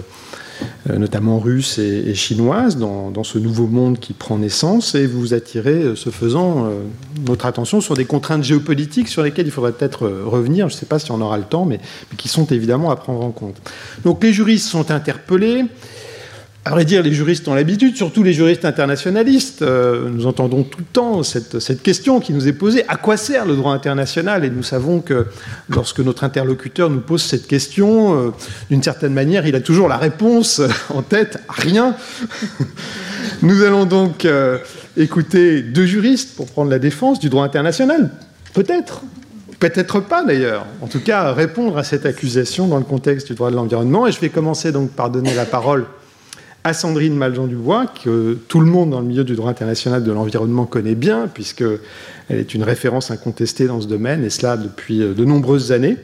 euh, 0.92 0.98
notamment 1.00 1.40
russes 1.40 1.80
et, 1.80 2.14
chinoises, 2.14 2.78
dans, 2.78 3.24
ce 3.24 3.40
nouveau 3.40 3.66
monde 3.66 4.00
qui 4.00 4.14
prend 4.14 4.38
naissance, 4.38 4.94
et 4.94 5.08
vous 5.08 5.34
attirez, 5.34 5.96
ce 5.96 6.12
faisant, 6.12 6.70
notre 7.26 7.48
attention 7.48 7.82
sur 7.82 7.96
des 7.96 8.06
contraintes 8.06 8.44
géopolitiques 8.44 9.08
sur 9.08 9.24
lesquelles 9.24 9.48
il 9.48 9.52
faudrait 9.52 9.72
peut-être 9.72 10.08
revenir. 10.08 10.70
Je 10.70 10.76
ne 10.76 10.80
sais 10.80 10.86
pas 10.86 11.00
si 11.00 11.12
on 11.12 11.20
aura 11.20 11.38
le 11.38 11.46
temps, 11.46 11.66
mais 11.66 11.80
qui 12.18 12.28
sont 12.28 12.46
évidemment 12.46 12.92
à 12.92 12.96
prendre 12.96 13.24
en 13.24 13.32
compte. 13.32 13.56
Donc 14.04 14.24
les 14.24 14.34
juristes 14.34 14.68
sont 14.68 14.92
interpellés. 14.92 15.64
À 16.66 16.70
vrai 16.70 16.86
dire, 16.86 17.04
les 17.04 17.12
juristes 17.12 17.46
ont 17.50 17.56
l'habitude, 17.56 17.98
surtout 17.98 18.24
les 18.24 18.32
juristes 18.32 18.64
internationalistes. 18.64 19.64
Euh, 19.64 20.08
nous 20.10 20.28
entendons 20.28 20.64
tout 20.64 20.80
le 20.80 20.86
temps 20.86 21.22
cette, 21.22 21.84
question 21.84 22.22
qui 22.22 22.32
nous 22.32 22.48
est 22.48 22.54
posée 22.54 22.86
à 22.88 22.96
quoi 22.96 23.18
sert 23.18 23.46
le 23.46 23.58
droit 23.58 23.74
international? 23.74 24.46
Et 24.46 24.50
nous 24.50 24.64
savons 24.64 25.02
que 25.02 25.26
lorsque 25.68 26.00
notre 26.00 26.24
interlocuteur 26.24 26.90
nous 26.90 27.02
pose 27.02 27.22
cette 27.22 27.48
question, 27.48 28.18
euh, 28.18 28.30
d'une 28.70 28.82
certaine 28.82 29.14
manière, 29.14 29.46
il 29.46 29.56
a 29.56 29.60
toujours 29.60 29.90
la 29.90 29.98
réponse 29.98 30.62
en 30.90 31.02
tête 31.02 31.38
rien. 31.50 31.98
nous 33.42 33.62
allons 33.64 33.84
donc 33.84 34.24
euh, 34.24 34.58
écouter 34.96 35.64
deux 35.64 35.86
juristes 35.86 36.34
pour 36.38 36.46
prendre 36.46 36.72
la 36.72 36.80
défense 36.80 37.20
du 37.20 37.28
droit 37.28 37.44
international. 37.44 38.10
Peut-être. 38.54 39.02
Peut-être 39.60 40.00
pas 40.00 40.24
d'ailleurs. 40.24 40.66
En 40.80 40.88
tout 40.88 41.02
cas, 41.02 41.34
répondre 41.34 41.78
à 41.78 41.84
cette 41.84 42.06
accusation 42.06 42.68
dans 42.68 42.78
le 42.78 42.86
contexte 42.86 43.28
du 43.28 43.34
droit 43.34 43.52
de 43.52 43.56
l'environnement. 43.58 44.08
Et 44.08 44.14
je 44.14 44.22
vais 44.22 44.30
commencer 44.30 44.72
donc 44.72 44.92
par 44.92 45.10
donner 45.10 45.34
la 45.34 45.46
parole 45.46 45.88
à 46.64 46.74
Sandrine 46.74 47.16
Maljean-Dubois, 47.18 47.88
que 48.04 48.38
tout 48.48 48.60
le 48.60 48.66
monde 48.66 48.92
dans 48.92 49.02
le 49.02 49.06
milieu 49.06 49.24
du 49.24 49.36
droit 49.36 49.50
international 49.50 50.04
de 50.04 50.12
l'environnement 50.12 50.66
connaît 50.66 50.96
bien, 50.96 51.28
puisqu'elle 51.28 51.80
est 52.30 52.54
une 52.54 52.64
référence 52.64 53.12
incontestée 53.12 53.68
dans 53.68 53.82
ce 53.82 53.88
domaine, 53.88 54.24
et 54.24 54.30
cela 54.30 54.56
depuis 54.56 55.00
de 55.00 55.26
nombreuses 55.26 55.72
années. 55.72 55.98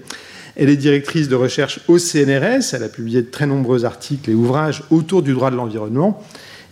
Elle 0.58 0.69
est 0.69 0.76
directrice 0.76 1.30
de 1.30 1.36
recherche 1.36 1.80
au 1.88 1.98
CNRS. 1.98 2.74
Elle 2.74 2.84
a 2.84 2.89
publié 2.89 3.22
de 3.22 3.28
très 3.28 3.45
nombreux 3.45 3.86
articles 3.86 4.30
et 4.30 4.34
ouvrages 4.34 4.84
autour 4.89 5.24
du 5.24 5.34
droit 5.34 5.52
de 5.52 5.56
l'environnement, 5.56 6.22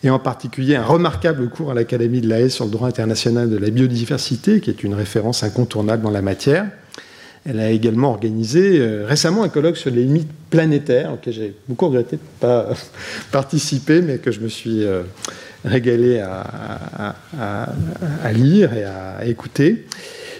et 0.03 0.09
en 0.09 0.19
particulier 0.19 0.75
un 0.75 0.83
remarquable 0.83 1.47
cours 1.49 1.71
à 1.71 1.73
l'Académie 1.73 2.19
de 2.19 2.27
la 2.27 2.41
Haye 2.41 2.51
sur 2.51 2.65
le 2.65 2.71
droit 2.71 2.89
international 2.89 3.49
de 3.49 3.57
la 3.57 3.69
biodiversité, 3.69 4.59
qui 4.59 4.69
est 4.69 4.83
une 4.83 4.93
référence 4.93 5.43
incontournable 5.43 6.03
dans 6.03 6.11
la 6.11 6.21
matière. 6.21 6.67
Elle 7.49 7.61
a 7.61 7.71
également 7.71 8.09
organisé 8.09 8.79
euh, 8.79 9.05
récemment 9.05 9.43
un 9.43 9.49
colloque 9.49 9.77
sur 9.77 9.89
les 9.89 10.03
limites 10.03 10.27
planétaires, 10.49 11.13
auquel 11.13 11.33
j'ai 11.33 11.53
beaucoup 11.69 11.87
regretté 11.87 12.17
de 12.17 12.21
ne 12.21 12.41
pas 12.41 12.73
participer, 13.31 14.01
mais 14.01 14.17
que 14.17 14.31
je 14.31 14.41
me 14.41 14.49
suis 14.49 14.83
euh, 14.83 15.03
régalé 15.63 16.19
à, 16.19 17.15
à, 17.39 17.67
lire 18.33 18.73
et 18.73 18.83
à 18.83 19.25
écouter. 19.25 19.85